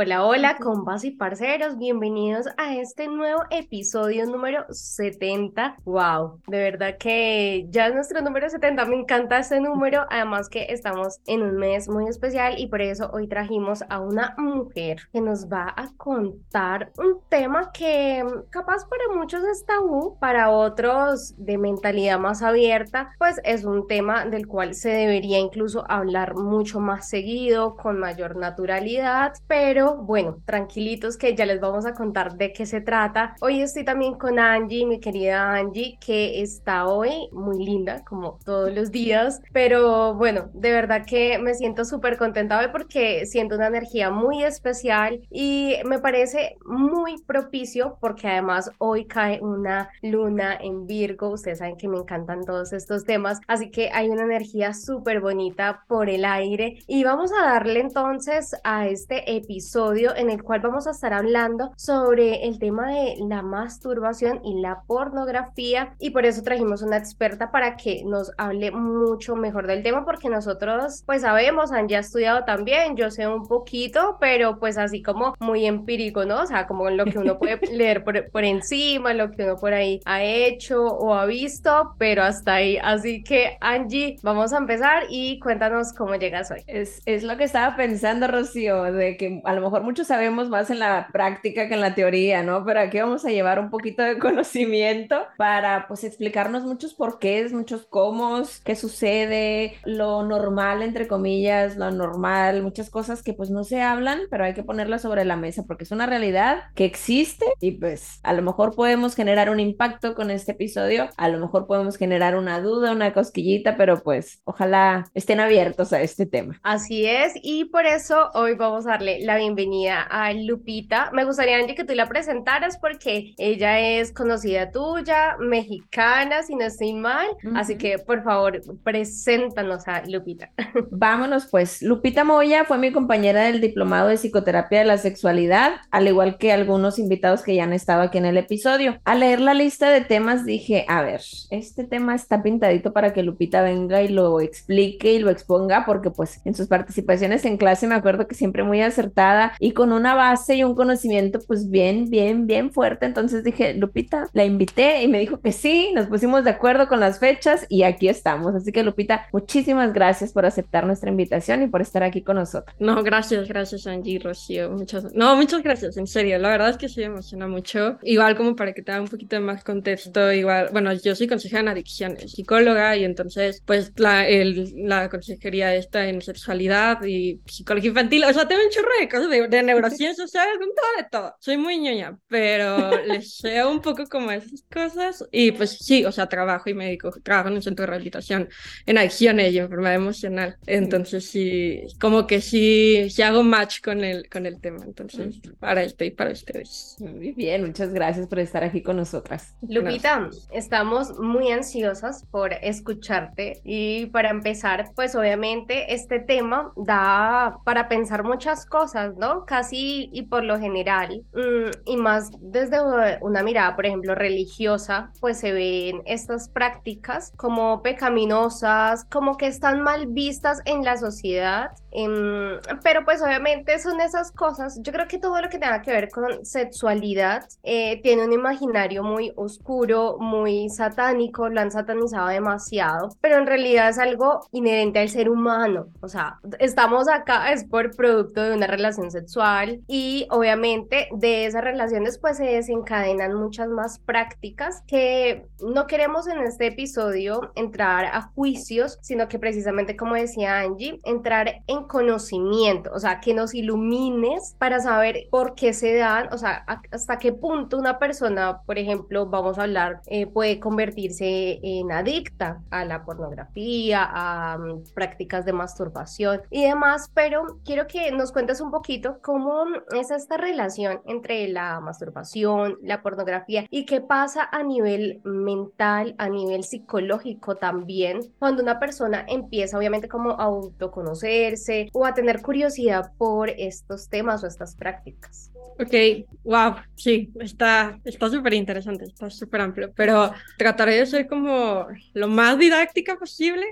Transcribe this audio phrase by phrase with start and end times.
[0.00, 5.78] Hola, hola, compas y parceros, bienvenidos a este nuevo episodio número 70.
[5.84, 10.66] Wow, de verdad que ya es nuestro número 70, me encanta este número, además que
[10.68, 15.20] estamos en un mes muy especial y por eso hoy trajimos a una mujer que
[15.20, 21.58] nos va a contar un tema que capaz para muchos es tabú, para otros de
[21.58, 27.08] mentalidad más abierta, pues es un tema del cual se debería incluso hablar mucho más
[27.08, 32.66] seguido, con mayor naturalidad, pero bueno, tranquilitos que ya les vamos a contar de qué
[32.66, 33.34] se trata.
[33.40, 38.74] Hoy estoy también con Angie, mi querida Angie, que está hoy muy linda, como todos
[38.74, 43.68] los días, pero bueno, de verdad que me siento súper contenta hoy porque siento una
[43.68, 50.86] energía muy especial y me parece muy propicio porque además hoy cae una luna en
[50.86, 55.20] Virgo, ustedes saben que me encantan todos estos temas, así que hay una energía súper
[55.20, 56.78] bonita por el aire.
[56.86, 61.70] Y vamos a darle entonces a este episodio en el cual vamos a estar hablando
[61.76, 67.52] sobre el tema de la masturbación y la pornografía y por eso trajimos una experta
[67.52, 72.44] para que nos hable mucho mejor del tema porque nosotros pues sabemos, han ya estudiado
[72.44, 76.42] también, yo sé un poquito, pero pues así como muy empírico, ¿no?
[76.42, 79.74] O sea, como lo que uno puede leer por, por encima, lo que uno por
[79.74, 82.78] ahí ha hecho o ha visto, pero hasta ahí.
[82.82, 86.64] Así que Angie, vamos a empezar y cuéntanos cómo llegas hoy.
[86.66, 90.70] Es, es lo que estaba pensando, Rocío, de que a lo mejor muchos sabemos más
[90.70, 92.64] en la práctica que en la teoría, ¿no?
[92.64, 97.86] Pero aquí vamos a llevar un poquito de conocimiento para pues explicarnos muchos porqués, muchos
[97.86, 103.82] cómo, qué sucede, lo normal, entre comillas, lo normal, muchas cosas que pues no se
[103.82, 107.72] hablan, pero hay que ponerlas sobre la mesa porque es una realidad que existe y
[107.72, 111.96] pues a lo mejor podemos generar un impacto con este episodio, a lo mejor podemos
[111.96, 116.58] generar una duda, una cosquillita, pero pues ojalá estén abiertos a este tema.
[116.62, 121.10] Así es, y por eso hoy vamos a darle la bienvenida bienvenida a Lupita.
[121.14, 126.66] Me gustaría, Angie, que tú la presentaras porque ella es conocida tuya, mexicana, si no
[126.66, 127.26] estoy mal.
[127.54, 130.50] Así que, por favor, preséntanos a Lupita.
[130.90, 131.80] Vámonos, pues.
[131.80, 136.52] Lupita Moya fue mi compañera del Diplomado de Psicoterapia de la Sexualidad, al igual que
[136.52, 139.00] algunos invitados que ya han estado aquí en el episodio.
[139.04, 143.22] Al leer la lista de temas dije, a ver, este tema está pintadito para que
[143.22, 147.86] Lupita venga y lo explique y lo exponga, porque pues en sus participaciones en clase
[147.86, 152.10] me acuerdo que siempre muy acertada y con una base y un conocimiento pues bien,
[152.10, 153.06] bien, bien fuerte.
[153.06, 157.00] Entonces dije, Lupita, la invité y me dijo que sí, nos pusimos de acuerdo con
[157.00, 158.54] las fechas y aquí estamos.
[158.54, 162.74] Así que Lupita, muchísimas gracias por aceptar nuestra invitación y por estar aquí con nosotros.
[162.78, 164.70] No, gracias, gracias Angie, Rocío.
[164.70, 166.38] Muchas, no, muchas gracias, en serio.
[166.38, 167.98] La verdad es que sí me emociona mucho.
[168.02, 171.60] Igual como para que te haga un poquito más contexto, igual, bueno, yo soy consejera
[171.60, 177.90] en adicciones, psicóloga y entonces pues la, el, la consejería está en sexualidad y psicología
[177.90, 178.24] infantil.
[178.24, 180.56] O sea, tengo un chorro de cosas de de, neurociencias, ¿sabes?
[180.56, 181.36] Un todo de todo.
[181.40, 185.24] Soy muy ñoña, pero les sé un poco como esas cosas.
[185.30, 188.48] Y pues sí, o sea, trabajo y médico, trabajo en un centro de rehabilitación
[188.86, 190.56] en adicciones y enfermedad emocional.
[190.66, 194.84] Entonces sí, como que sí, sí hago match con el, con el tema.
[194.84, 196.96] Entonces, para esto y para ustedes.
[196.98, 199.54] Muy bien, muchas gracias por estar aquí con nosotras.
[199.62, 207.88] Lupita, estamos muy ansiosas por escucharte y para empezar, pues obviamente este tema da para
[207.88, 209.44] pensar muchas cosas, ¿no?
[209.44, 212.78] Casi y por lo general, mm, y más desde
[213.20, 219.82] una mirada, por ejemplo, religiosa, pues se ven estas prácticas como pecaminosas, como que están
[219.82, 225.18] mal vistas en la sociedad, em, pero pues obviamente son esas cosas, yo creo que
[225.18, 230.68] todo lo que tenga que ver con sexualidad eh, tiene un imaginario muy oscuro, muy
[230.68, 236.08] satánico, lo han satanizado demasiado, pero en realidad es algo inherente al ser humano, o
[236.08, 242.18] sea, estamos acá es por producto de una relación sexual y obviamente de esas relaciones
[242.18, 248.98] pues se desencadenan muchas más prácticas que no queremos en este episodio entrar a juicios,
[249.02, 254.54] sino que precisamente como decía Angie, entrar en en conocimiento, o sea, que nos ilumines
[254.58, 259.26] para saber por qué se dan, o sea, hasta qué punto una persona, por ejemplo,
[259.26, 265.52] vamos a hablar, eh, puede convertirse en adicta a la pornografía, a mm, prácticas de
[265.52, 269.64] masturbación y demás, pero quiero que nos cuentes un poquito cómo
[269.94, 276.28] es esta relación entre la masturbación, la pornografía y qué pasa a nivel mental, a
[276.28, 283.12] nivel psicológico también, cuando una persona empieza obviamente como a autoconocerse o a tener curiosidad
[283.18, 285.50] por estos temas o estas prácticas.
[285.80, 285.94] Ok,
[286.42, 292.58] wow, sí, está súper interesante, está súper amplio, pero trataré de ser como lo más
[292.58, 293.64] didáctica posible.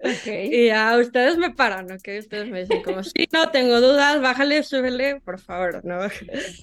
[0.00, 0.48] Okay.
[0.66, 2.08] y a ustedes me paran, ¿ok?
[2.18, 5.98] Ustedes me dicen como, sí, no, tengo dudas, bájale, súbele, por favor, ¿no?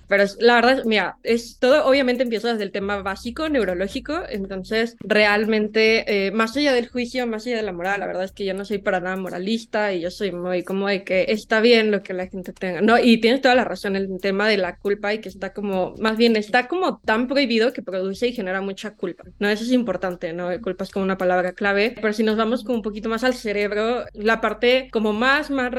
[0.08, 6.26] Pero la verdad, mira, es todo, obviamente empieza desde el tema básico, neurológico, entonces realmente,
[6.28, 8.56] eh, más allá del juicio, más allá de la moral, la verdad es que yo
[8.56, 12.02] no soy para nada moralista y yo soy muy como de que está bien lo
[12.02, 12.98] que la gente tenga, ¿no?
[12.98, 16.18] Y tienes toda la razón, el tema de la culpa y que está como, más
[16.18, 19.50] bien está como tan prohibido que produce y genera mucha culpa, ¿no?
[19.50, 20.50] Eso es importante, ¿no?
[20.62, 23.34] Culpa es como una palabra clave, pero si nos vamos como un poquito más al
[23.34, 25.72] cerebro, la parte como más, más,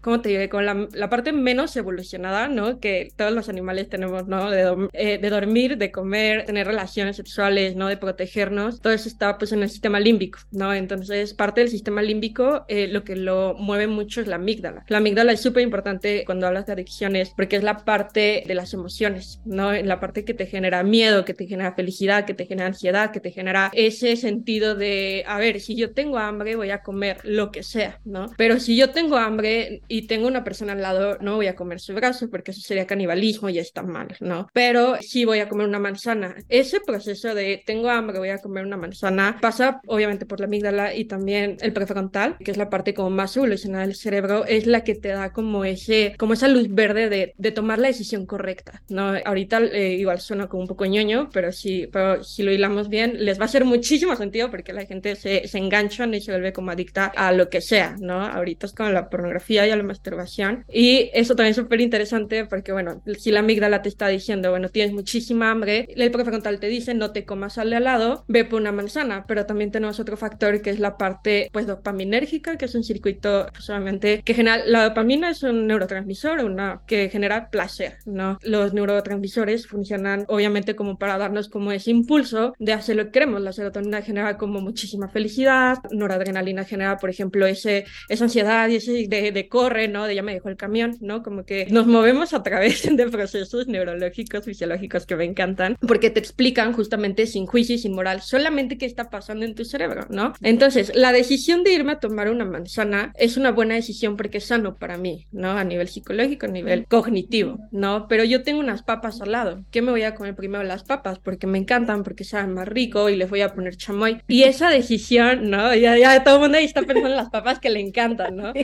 [0.00, 0.48] ¿cómo te diré?
[0.48, 2.80] Con la, la parte menos evolucionada, ¿no?
[2.80, 4.50] Que todos los animales tenemos, ¿no?
[4.50, 7.88] De, eh, de dormir, de comer, tener relaciones sexuales, ¿no?
[7.88, 10.72] De protegernos, todo eso está pues en el sistema límbico, ¿no?
[10.74, 14.84] Entonces, parte del sistema límbico, eh, lo que lo mueve mucho es la amígdala.
[14.88, 18.74] La amígdala es súper importante cuando hablas de adicciones porque es la parte de las
[18.74, 19.72] emociones, ¿no?
[19.72, 23.10] En la parte que te genera miedo, que te genera felicidad, que te genera ansiedad,
[23.10, 27.18] que te genera ese sentido de, a ver, si yo tengo hambre, voy a comer
[27.24, 28.26] lo que sea, ¿no?
[28.36, 31.80] Pero si yo tengo hambre y tengo una persona al lado, no voy a comer
[31.80, 34.48] su brazo porque eso sería canibalismo y está mal, ¿no?
[34.52, 36.36] Pero sí voy a comer una manzana.
[36.48, 40.94] Ese proceso de tengo hambre, voy a comer una manzana, pasa obviamente por la amígdala
[40.94, 44.84] y también el prefrontal, que es la parte como más evolucionada del cerebro, es la
[44.84, 48.82] que te da como ese, como esa luz verde de, de tomar la decisión correcta
[48.88, 49.14] ¿no?
[49.24, 53.24] Ahorita eh, igual suena como un poco ñoño, pero si, pero si lo hilamos bien,
[53.24, 56.52] les va a hacer muchísimo sentido porque la gente se, se engancha y se vuelve
[56.52, 58.20] como adicta a lo que sea, ¿no?
[58.22, 60.64] Ahorita es con la pornografía y a la masturbación.
[60.70, 64.68] Y eso también es súper interesante porque, bueno, si la amígdala te está diciendo, bueno,
[64.68, 68.44] tienes muchísima hambre, el prefrontal te dice, no te comas sal de al lado, ve
[68.44, 72.66] por una manzana, pero también tenemos otro factor que es la parte, pues, dopaminérgica, que
[72.66, 77.98] es un circuito solamente que genera, la dopamina es un neurotransmisor, una que genera placer.
[78.42, 83.40] Los neurotransmisores funcionan obviamente como para darnos como ese impulso de hacer lo que queremos.
[83.40, 89.06] La serotonina genera como muchísima felicidad, noradrenalina genera, por ejemplo, ese, esa ansiedad y ese
[89.08, 90.06] de, de corre, ¿no?
[90.06, 91.22] De ya me dejó el camión, ¿no?
[91.22, 96.20] Como que nos movemos a través de procesos neurológicos, fisiológicos que me encantan, porque te
[96.20, 100.32] explican justamente sin juicio y sin moral solamente qué está pasando en tu cerebro, ¿no?
[100.42, 104.44] Entonces, la decisión de irme a tomar una manzana es una buena decisión porque es
[104.44, 105.52] sano para mí, ¿no?
[105.52, 108.05] A nivel psicológico, a nivel cognitivo, ¿no?
[108.08, 109.64] Pero yo tengo unas papas al lado.
[109.70, 111.18] ¿Qué me voy a comer primero las papas?
[111.18, 114.20] Porque me encantan, porque saben más rico y les voy a poner chamoy.
[114.28, 115.74] Y esa decisión, ¿no?
[115.74, 118.52] Ya, ya todo el mundo ahí está pensando en las papas que le encantan, ¿no?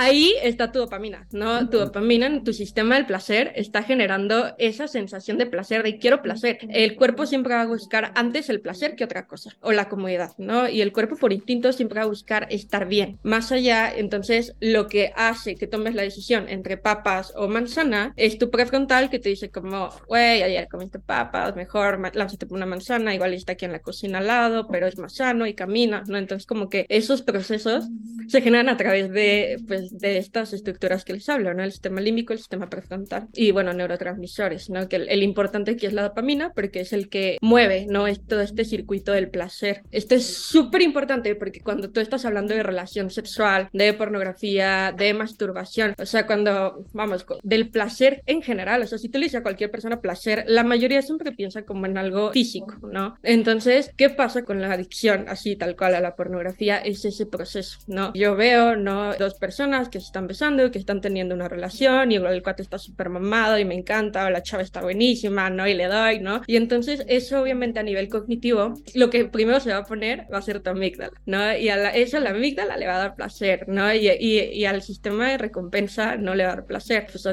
[0.00, 1.68] Ahí está tu dopamina, ¿no?
[1.68, 6.22] Tu dopamina en tu sistema del placer está generando esa sensación de placer, de quiero
[6.22, 6.58] placer.
[6.70, 10.32] El cuerpo siempre va a buscar antes el placer que otra cosa, o la comodidad,
[10.38, 10.68] ¿no?
[10.68, 13.18] Y el cuerpo por instinto siempre va a buscar estar bien.
[13.24, 18.38] Más allá, entonces, lo que hace que tomes la decisión entre papas o manzana es
[18.38, 18.50] tu
[18.86, 23.52] que te dice como, güey, ayer comiste papas, mejor lánzate por una manzana, igual está
[23.52, 26.18] aquí en la cocina al lado, pero es más sano y camina, ¿no?
[26.18, 27.88] Entonces como que esos procesos
[28.28, 31.62] se generan a través de, pues, de estas estructuras que les hablo, ¿no?
[31.62, 34.88] El sistema límbico, el sistema prefrontal y, bueno, neurotransmisores, ¿no?
[34.88, 38.06] Que el, importante aquí es la dopamina porque es el que mueve, ¿no?
[38.06, 39.82] Es todo este circuito del placer.
[39.90, 45.14] Esto es súper importante porque cuando tú estás hablando de relación sexual, de pornografía, de
[45.14, 49.40] masturbación, o sea, cuando, vamos, del placer en general, o sea, si tú le dices
[49.40, 53.16] a cualquier persona placer, la mayoría siempre piensa como en algo físico, ¿no?
[53.22, 56.78] Entonces, ¿qué pasa con la adicción así tal cual a la pornografía?
[56.78, 58.12] Es ese proceso, ¿no?
[58.14, 59.14] Yo veo, ¿no?
[59.14, 62.78] Dos personas que se están besando, que están teniendo una relación y el cuate está
[62.78, 65.66] súper mamado y me encanta, o la chava está buenísima, ¿no?
[65.66, 66.42] Y le doy, ¿no?
[66.46, 70.38] Y entonces eso obviamente a nivel cognitivo, lo que primero se va a poner va
[70.38, 71.56] a ser tu amígdala, ¿no?
[71.56, 73.92] Y a la, eso a la amígdala le va a dar placer, ¿no?
[73.94, 77.06] Y, y, y al sistema de recompensa no le va a dar placer.
[77.10, 77.24] Pues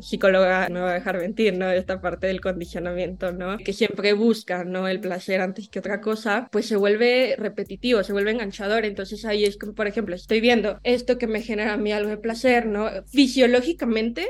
[0.00, 1.70] psicóloga me va a dejar mentir, ¿no?
[1.70, 3.58] Esta parte del condicionamiento, ¿no?
[3.58, 4.88] Que siempre busca, ¿no?
[4.88, 8.84] El placer antes que otra cosa, pues se vuelve repetitivo, se vuelve enganchador.
[8.84, 12.10] Entonces ahí es como, por ejemplo, estoy viendo esto que me genera a mí algo
[12.10, 12.88] de placer, ¿no?
[13.06, 14.28] Fisiológicamente,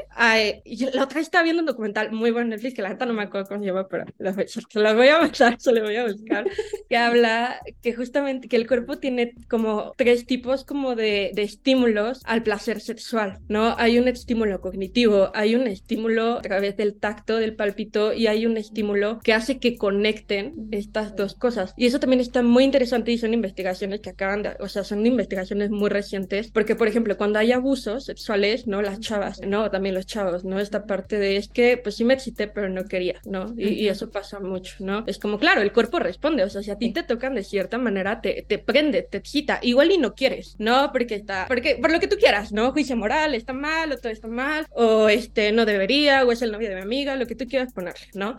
[0.92, 3.22] la otra estaba viendo un documental muy bueno en Netflix, que la gente no me
[3.22, 4.04] acuerdo cómo se llama, pero
[4.46, 6.46] se lo voy a buscar, se lo voy a buscar,
[6.88, 12.22] que habla que justamente que el cuerpo tiene como tres tipos como de, de estímulos
[12.24, 13.74] al placer sexual, ¿no?
[13.78, 18.56] Hay un estímulo cognitivo, hay un estímulo través del tacto, del palpito y hay un
[18.56, 21.74] estímulo que hace que conecten estas dos cosas.
[21.76, 25.04] Y eso también está muy interesante y son investigaciones que acaban de, o sea, son
[25.06, 28.82] investigaciones muy recientes, porque por ejemplo, cuando hay abusos sexuales, ¿no?
[28.82, 29.70] Las chavas, ¿no?
[29.70, 30.60] También los chavos, ¿no?
[30.60, 33.54] Esta parte de es que pues sí me excité, pero no quería, ¿no?
[33.56, 35.04] Y, y eso pasa mucho, ¿no?
[35.06, 37.78] Es como, claro, el cuerpo responde, o sea, si a ti te tocan de cierta
[37.78, 40.90] manera, te, te prende, te excita, igual y no quieres, ¿no?
[40.92, 42.72] Porque está, porque por lo que tú quieras, ¿no?
[42.72, 46.52] Juicio moral, está mal, o todo está mal, o este, no debería, o es el
[46.52, 48.36] novio de mi amiga, lo que tú quieras ponerle, ¿no?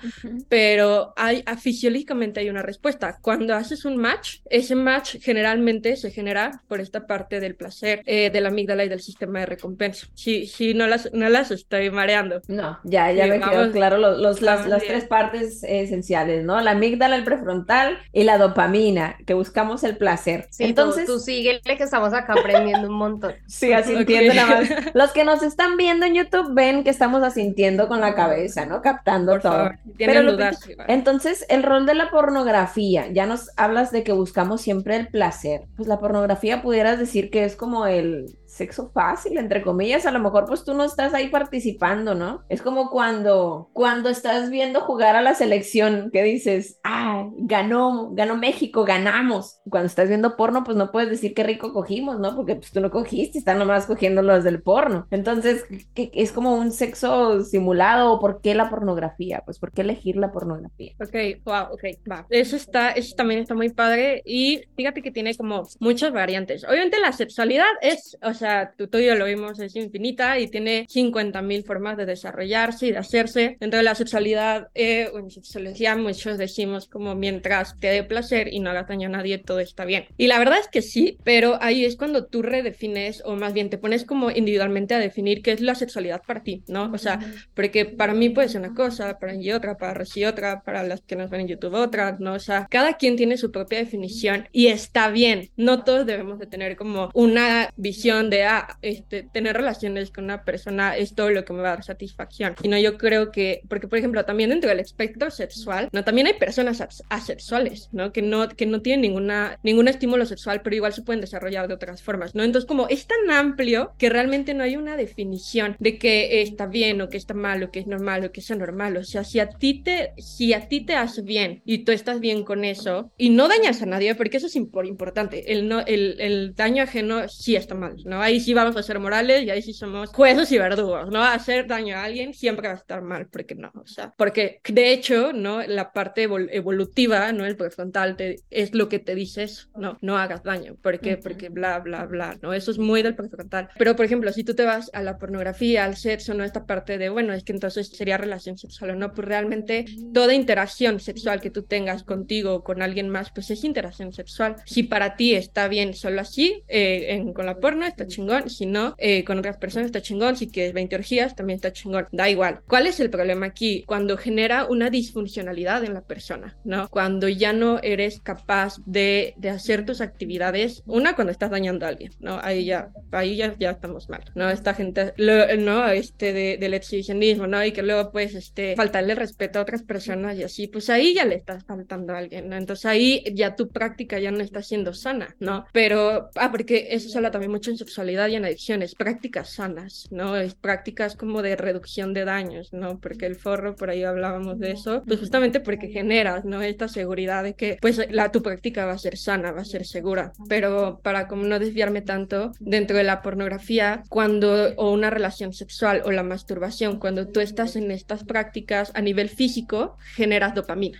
[0.50, 3.18] Pero hay, fisiológicamente hay una respuesta.
[3.22, 8.30] Cuando haces un match, ese match generalmente se genera por esta parte del placer, eh,
[8.30, 10.08] de la amígdala y del sistema de recompensa.
[10.14, 12.42] Sí, sí, no las, no las estoy mareando.
[12.48, 16.60] No, ya, ya me quedó claro los, los, las, las tres partes esenciales, ¿no?
[16.62, 20.48] La amígdala, el prefrontal y la dopamina, que buscamos el placer.
[20.52, 23.34] Sí, Entonces, tú, tú síguele que estamos acá aprendiendo un montón.
[23.48, 24.42] Sí, asintiendo okay.
[24.42, 24.70] nada más.
[24.94, 28.82] Los que nos están viendo en YouTube ven que estamos asintiendo con la cabeza, ¿no?
[28.82, 29.52] Captando Por todo.
[29.52, 30.76] favor, Pero dudas, que...
[30.88, 35.64] Entonces, el rol de la pornografía, ya nos hablas de que buscamos siempre el placer.
[35.76, 40.20] Pues la pornografía pudieras decir que es como el sexo fácil, entre comillas, a lo
[40.20, 42.44] mejor pues tú no estás ahí participando, ¿no?
[42.48, 48.38] Es como cuando, cuando estás viendo jugar a la selección, que dices, ah, ganó, ganó
[48.38, 49.60] México, ganamos.
[49.70, 52.36] Cuando estás viendo porno, pues no puedes decir qué rico cogimos, ¿no?
[52.36, 55.06] Porque pues tú no cogiste, están nomás cogiendo los del porno.
[55.12, 59.42] Entonces, ¿qué, es como un sexo simulado, ¿por qué la pornografía?
[59.44, 60.94] Pues, ¿por qué elegir la pornografía?
[61.02, 62.26] Ok, wow, ok, va.
[62.30, 66.64] Eso está, eso también está muy padre y fíjate que tiene como muchas variantes.
[66.64, 70.40] Obviamente la sexualidad es, o sea, sea, tú, tú y yo lo vimos, es infinita
[70.40, 73.58] y tiene 50.000 formas de desarrollarse y de hacerse.
[73.60, 78.60] Dentro de la sexualidad, eh, en sexología muchos decimos como mientras te dé placer y
[78.60, 80.06] no hagas daño a nadie, todo está bien.
[80.18, 83.70] Y la verdad es que sí, pero ahí es cuando tú redefines o más bien
[83.70, 86.92] te pones como individualmente a definir qué es la sexualidad para ti, ¿no?
[86.94, 87.20] O sea,
[87.54, 91.02] porque para mí puede ser una cosa, para mí otra, para Rosy otra, para las
[91.02, 92.34] que nos ven en YouTube otra, ¿no?
[92.34, 95.50] O sea, cada quien tiene su propia definición y está bien.
[95.56, 98.35] No todos debemos de tener como una visión de
[98.82, 102.56] este, tener relaciones con una persona es todo lo que me va a dar satisfacción.
[102.62, 106.28] Y no, yo creo que, porque por ejemplo, también dentro del espectro sexual, no, también
[106.28, 108.12] hay personas asexuales, ¿no?
[108.12, 111.74] Que no, que no tienen ninguna, ningún estímulo sexual, pero igual se pueden desarrollar de
[111.74, 112.44] otras formas, ¿no?
[112.44, 117.02] Entonces, como es tan amplio que realmente no hay una definición de que está bien
[117.02, 118.98] o que está mal o que es normal o que es anormal.
[118.98, 122.20] O sea, si a ti te, si a ti te hace bien y tú estás
[122.20, 126.18] bien con eso y no dañas a nadie, porque eso es importante, el, no, el,
[126.20, 128.22] el daño ajeno sí está mal, ¿no?
[128.26, 131.24] Ahí sí vamos a ser morales y ahí sí somos jueces y verdugos, ¿no?
[131.24, 134.92] Hacer daño a alguien siempre va a estar mal, porque no, o sea, porque de
[134.92, 135.62] hecho, ¿no?
[135.64, 137.46] La parte evol evolutiva, ¿no?
[137.46, 141.18] El prefrontal te, es lo que te dices, no, no hagas daño, ¿por qué?
[141.18, 142.54] Porque bla, bla, bla, ¿no?
[142.54, 143.70] Eso es muy del prefrontal.
[143.78, 146.44] Pero, por ejemplo, si tú te vas a la pornografía, al sexo, ¿no?
[146.44, 150.34] Esta parte de, bueno, es que entonces sería relación sexual o no, pues realmente toda
[150.34, 154.56] interacción sexual que tú tengas contigo o con alguien más, pues es interacción sexual.
[154.66, 158.66] Si para ti está bien solo así, eh, en, con la porno, está chingón, si
[158.66, 162.30] no, eh, con otras personas está chingón, si quieres 20 orgías, también está chingón, da
[162.30, 162.62] igual.
[162.68, 163.84] ¿Cuál es el problema aquí?
[163.86, 166.88] Cuando genera una disfuncionalidad en la persona, ¿no?
[166.90, 171.90] Cuando ya no eres capaz de, de hacer tus actividades, una cuando estás dañando a
[171.90, 172.40] alguien, ¿no?
[172.42, 174.50] Ahí ya, ahí ya, ya estamos mal, ¿no?
[174.50, 175.88] Esta gente, lo, ¿no?
[175.90, 177.64] Este de, del exhibicionismo, ¿no?
[177.64, 181.26] Y que luego pues, este, faltarle respeto a otras personas y así, pues ahí ya
[181.26, 182.56] le estás faltando a alguien, ¿no?
[182.56, 185.66] Entonces ahí ya tu práctica ya no está siendo sana, ¿no?
[185.74, 190.08] Pero, ah, porque eso se habla también mucho en sexualidad y en adicciones, prácticas sanas,
[190.12, 190.36] ¿no?
[190.36, 193.00] Es prácticas como de reducción de daños, ¿no?
[193.00, 196.62] Porque el forro, por ahí hablábamos de eso, pues justamente porque generas, ¿no?
[196.62, 199.86] Esta seguridad de que, pues, la, tu práctica va a ser sana, va a ser
[199.86, 200.34] segura.
[200.48, 206.02] Pero para como no desviarme tanto, dentro de la pornografía, cuando, o una relación sexual
[206.06, 211.00] o la masturbación, cuando tú estás en estas prácticas a nivel físico, generas dopamina,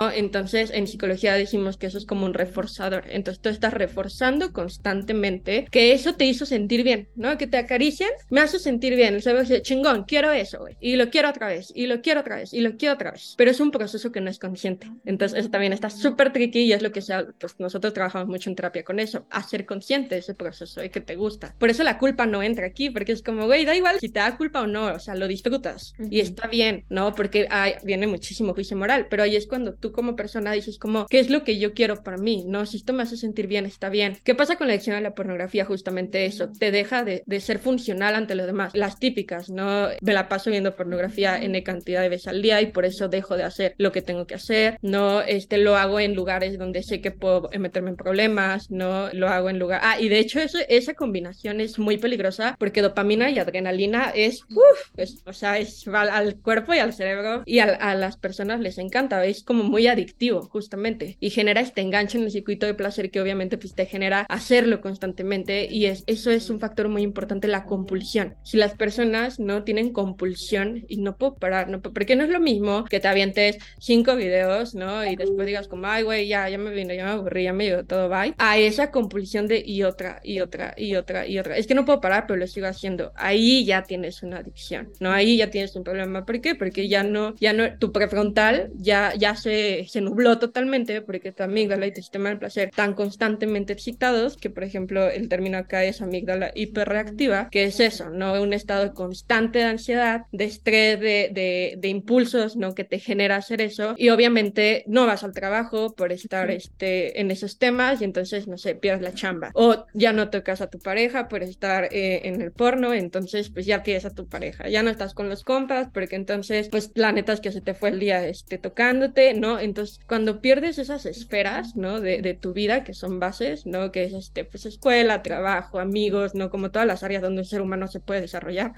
[0.00, 0.10] ¿no?
[0.10, 3.04] Entonces, en psicología decimos que eso es como un reforzador.
[3.08, 7.38] Entonces, tú estás reforzando constantemente que eso te hizo sentir bien, ¿no?
[7.38, 9.62] Que te acaricien, me hace sentir bien, ¿sabes?
[9.62, 10.76] Chingón, quiero eso, güey.
[10.80, 13.34] Y lo quiero otra vez, y lo quiero otra vez, y lo quiero otra vez.
[13.36, 14.90] Pero es un proceso que no es consciente.
[15.04, 18.50] Entonces, eso también está súper tricky y es lo que sea, pues nosotros trabajamos mucho
[18.50, 21.54] en terapia con eso, hacer consciente ese proceso y que te gusta.
[21.58, 24.20] Por eso la culpa no entra aquí, porque es como, güey, da igual si te
[24.20, 27.14] da culpa o no, o sea, lo disfrutas y está bien, ¿no?
[27.14, 31.06] Porque hay, viene muchísimo juicio moral, pero ahí es cuando tú como persona dices como,
[31.06, 32.44] ¿qué es lo que yo quiero para mí?
[32.46, 32.66] ¿No?
[32.66, 34.18] Si esto me hace sentir bien, está bien.
[34.24, 35.64] ¿Qué pasa con la adicción a la pornografía?
[35.64, 38.72] Justamente eso, te deja de, de ser funcional ante los demás.
[38.74, 39.88] Las típicas, ¿no?
[40.00, 43.36] Me la paso viendo pornografía N cantidad de veces al día y por eso dejo
[43.36, 45.20] de hacer lo que tengo que hacer, ¿no?
[45.22, 49.12] Este lo hago en lugares donde sé que puedo meterme en problemas, ¿no?
[49.12, 49.80] Lo hago en lugar...
[49.82, 54.42] Ah, y de hecho eso, esa combinación es muy peligrosa porque dopamina y adrenalina es,
[54.50, 58.78] uf, o sea, es al, cuerpo y al cerebro y a, a, las personas les
[58.78, 63.10] encanta, es como muy adictivo justamente y genera este enganche en el circuito de placer
[63.10, 67.48] que obviamente pues te genera hacerlo constantemente y es, eso es un factor muy importante,
[67.48, 68.36] la compulsión.
[68.42, 72.40] Si las personas no tienen compulsión y no puedo parar, no porque no es lo
[72.40, 75.04] mismo que te avientes cinco videos, ¿no?
[75.04, 77.64] Y después digas como, ay, güey, ya, ya me vino, ya me aburrí, ya me
[77.64, 78.34] dio todo, bye.
[78.38, 81.56] A esa compulsión de y otra, y otra, y otra, y otra.
[81.56, 83.12] Es que no puedo parar, pero lo sigo haciendo.
[83.16, 85.10] Ahí ya tienes una adicción, ¿no?
[85.10, 86.24] Ahí ya tienes un problema.
[86.24, 86.54] ¿Por qué?
[86.54, 91.42] Porque ya no, ya no, tu prefrontal ya, ya se, se nubló totalmente porque tu
[91.42, 95.84] amígdala y tu sistema del placer están constantemente excitados, que por ejemplo el término acá
[95.84, 98.40] es amígdala hiperreactiva, que es eso, ¿no?
[98.40, 102.74] Un estado constante de ansiedad, de estrés, de, de, de impulsos, ¿no?
[102.74, 103.94] Que te genera hacer eso.
[103.96, 108.58] Y obviamente no vas al trabajo por estar este, en esos temas y entonces, no
[108.58, 109.50] sé, pierdes la chamba.
[109.54, 113.66] O ya no tocas a tu pareja por estar eh, en el porno, entonces pues
[113.66, 114.68] ya tienes a tu pareja.
[114.68, 117.74] Ya no estás con los compas porque entonces, pues la neta es que se te
[117.74, 119.58] fue el día este, tocándote, ¿no?
[119.58, 122.00] Entonces, cuando pierdes esas esferas, ¿no?
[122.00, 123.92] De, de tu vida, que son bases, ¿no?
[123.92, 125.91] Que es, este, pues escuela, trabajo, amigos,
[126.34, 126.50] ¿no?
[126.50, 128.72] Como todas las áreas donde un ser humano se puede desarrollar.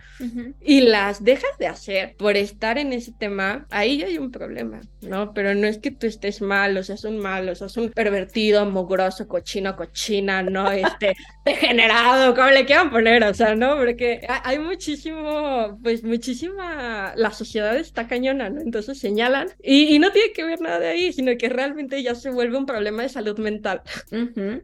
[0.61, 4.81] Y las dejas de hacer por estar en ese tema, ahí ya hay un problema,
[5.03, 5.33] ¿no?
[5.33, 8.67] Pero no es que tú estés mal, o seas un malo, o seas un pervertido,
[8.67, 10.65] mugroso, cochino, cochina, ¿no?
[10.85, 13.77] Este, degenerado, como le quieran poner, o sea, ¿no?
[13.77, 18.61] Porque hay muchísimo, pues muchísima, la sociedad está cañona, ¿no?
[18.61, 22.15] Entonces señalan y, y no tiene que ver nada de ahí, sino que realmente ya
[22.15, 23.83] se vuelve un problema de salud mental.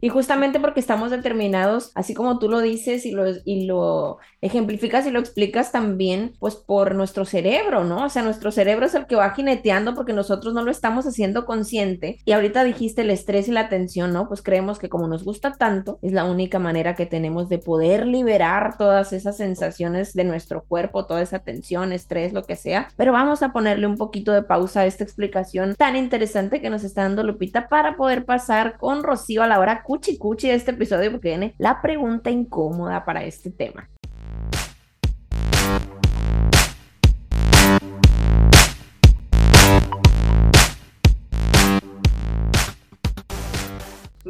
[0.01, 5.05] Y justamente porque estamos determinados, así como tú lo dices y lo, y lo ejemplificas
[5.05, 8.05] y lo explicas también, pues por nuestro cerebro, ¿no?
[8.05, 11.45] O sea, nuestro cerebro es el que va jineteando porque nosotros no lo estamos haciendo
[11.45, 12.17] consciente.
[12.25, 14.27] Y ahorita dijiste el estrés y la tensión, ¿no?
[14.27, 18.07] Pues creemos que como nos gusta tanto, es la única manera que tenemos de poder
[18.07, 22.89] liberar todas esas sensaciones de nuestro cuerpo, toda esa tensión, estrés, lo que sea.
[22.97, 26.83] Pero vamos a ponerle un poquito de pausa a esta explicación tan interesante que nos
[26.83, 30.71] está dando Lupita para poder pasar con Rocío a la hora cuchi cuchi de este
[30.71, 33.89] episodio porque viene la pregunta incómoda para este tema.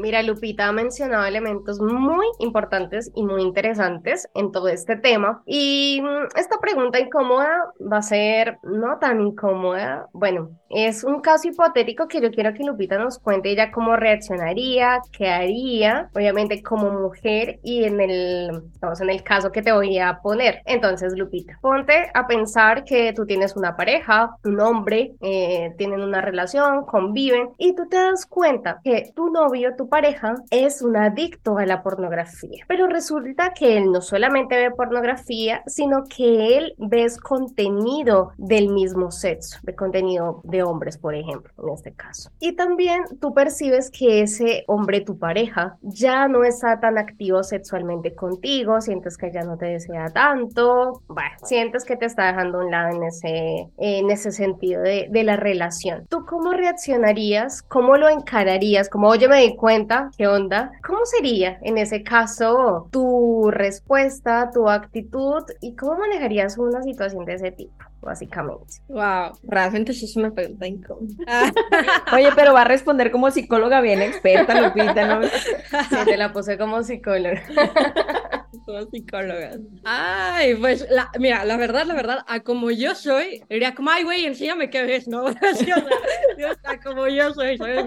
[0.02, 5.44] Mira, Lupita ha mencionado elementos muy importantes y muy interesantes en todo este tema.
[5.46, 10.08] Y mm, esta pregunta incómoda va a ser no tan incómoda.
[10.12, 15.02] Bueno, es un caso hipotético que yo quiero que Lupita nos cuente ella cómo reaccionaría,
[15.12, 20.20] qué haría, obviamente como mujer y en el, en el caso que te voy a
[20.24, 20.64] poner.
[20.66, 26.22] Entonces, Lupita, ponte a pensar que tú tienes una pareja, un hombre, eh, tienen una
[26.22, 31.58] relación, conviven y tú te das cuenta que tu novio, tu pareja es un adicto
[31.58, 32.64] a la pornografía.
[32.68, 39.12] Pero resulta que él no solamente ve pornografía, sino que él ve contenido del mismo
[39.12, 42.30] sexo, de contenido de hombres, por ejemplo, en este caso.
[42.40, 48.16] Y también tú percibes que ese hombre, tu pareja, ya no está tan activo sexualmente
[48.16, 51.02] contigo, sientes que ya no te desea tanto,
[51.44, 55.24] sientes que te está dejando a un lado en ese, en ese sentido de, de
[55.24, 56.06] la relación.
[56.08, 57.62] ¿Tú cómo reaccionarías?
[57.64, 58.88] ¿Cómo lo encararías?
[58.90, 59.81] Como, oye, me di cuenta
[60.18, 60.72] ¿qué onda?
[60.86, 67.34] ¿Cómo sería en ese caso tu respuesta, tu actitud y cómo manejarías una situación de
[67.36, 67.84] ese tipo?
[68.02, 68.82] básicamente.
[68.88, 71.14] Wow, realmente sí es una pregunta incómoda.
[72.14, 75.22] Oye, pero va a responder como psicóloga bien experta, Lupita, ¿no?
[75.90, 77.42] Sí, te la puse como psicóloga.
[78.66, 79.58] Como psicóloga.
[79.84, 84.04] Ay, pues, la, mira, la verdad, la verdad, a como yo soy, diría como, ay,
[84.04, 85.26] güey, enséñame qué ves, ¿no?
[86.64, 87.86] a como yo soy, ¿sabes?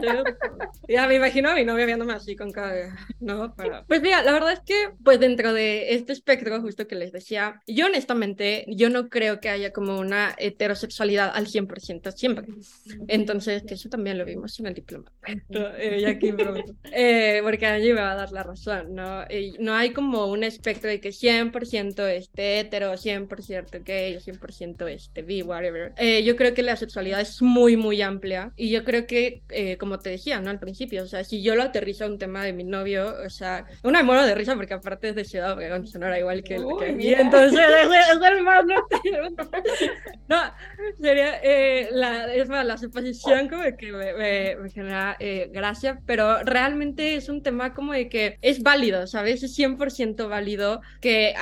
[0.89, 3.55] Ya me imagino a mi novia viéndome así con cada, ¿no?
[3.57, 7.13] Pero, pues mira, la verdad es que, pues dentro de este espectro, justo que les
[7.13, 12.47] decía, yo honestamente, yo no creo que haya como una heterosexualidad al 100% siempre.
[13.09, 15.11] Entonces, que eso también lo vimos en el diploma.
[15.79, 16.33] eh, aquí
[16.93, 19.25] eh, porque allí me va a dar la razón, ¿no?
[19.31, 25.21] Y no hay como un espectro de que 100% este hetero, 100% gay, 100% este
[25.21, 25.93] bi, whatever.
[25.99, 29.77] Eh, yo creo que la sexualidad es muy, muy amplia y yo creo que, eh,
[29.77, 30.49] como te decía, ¿no?
[30.49, 31.03] Al principio.
[31.03, 33.99] O sea, si yo lo aterrizo a un tema de mi novio, o sea, una
[33.99, 36.93] me muero de risa porque aparte es de Ciudad Obregón, Sonora, igual que el que
[36.93, 38.65] vi, entonces es, el más
[40.29, 40.41] No,
[40.99, 44.15] sería eh, la, es más, la suposición como que me,
[44.57, 49.43] me, genera eh, gracia, pero realmente es un tema como de que es válido, ¿sabes?
[49.43, 50.54] Es 100% válido
[51.01, 51.35] que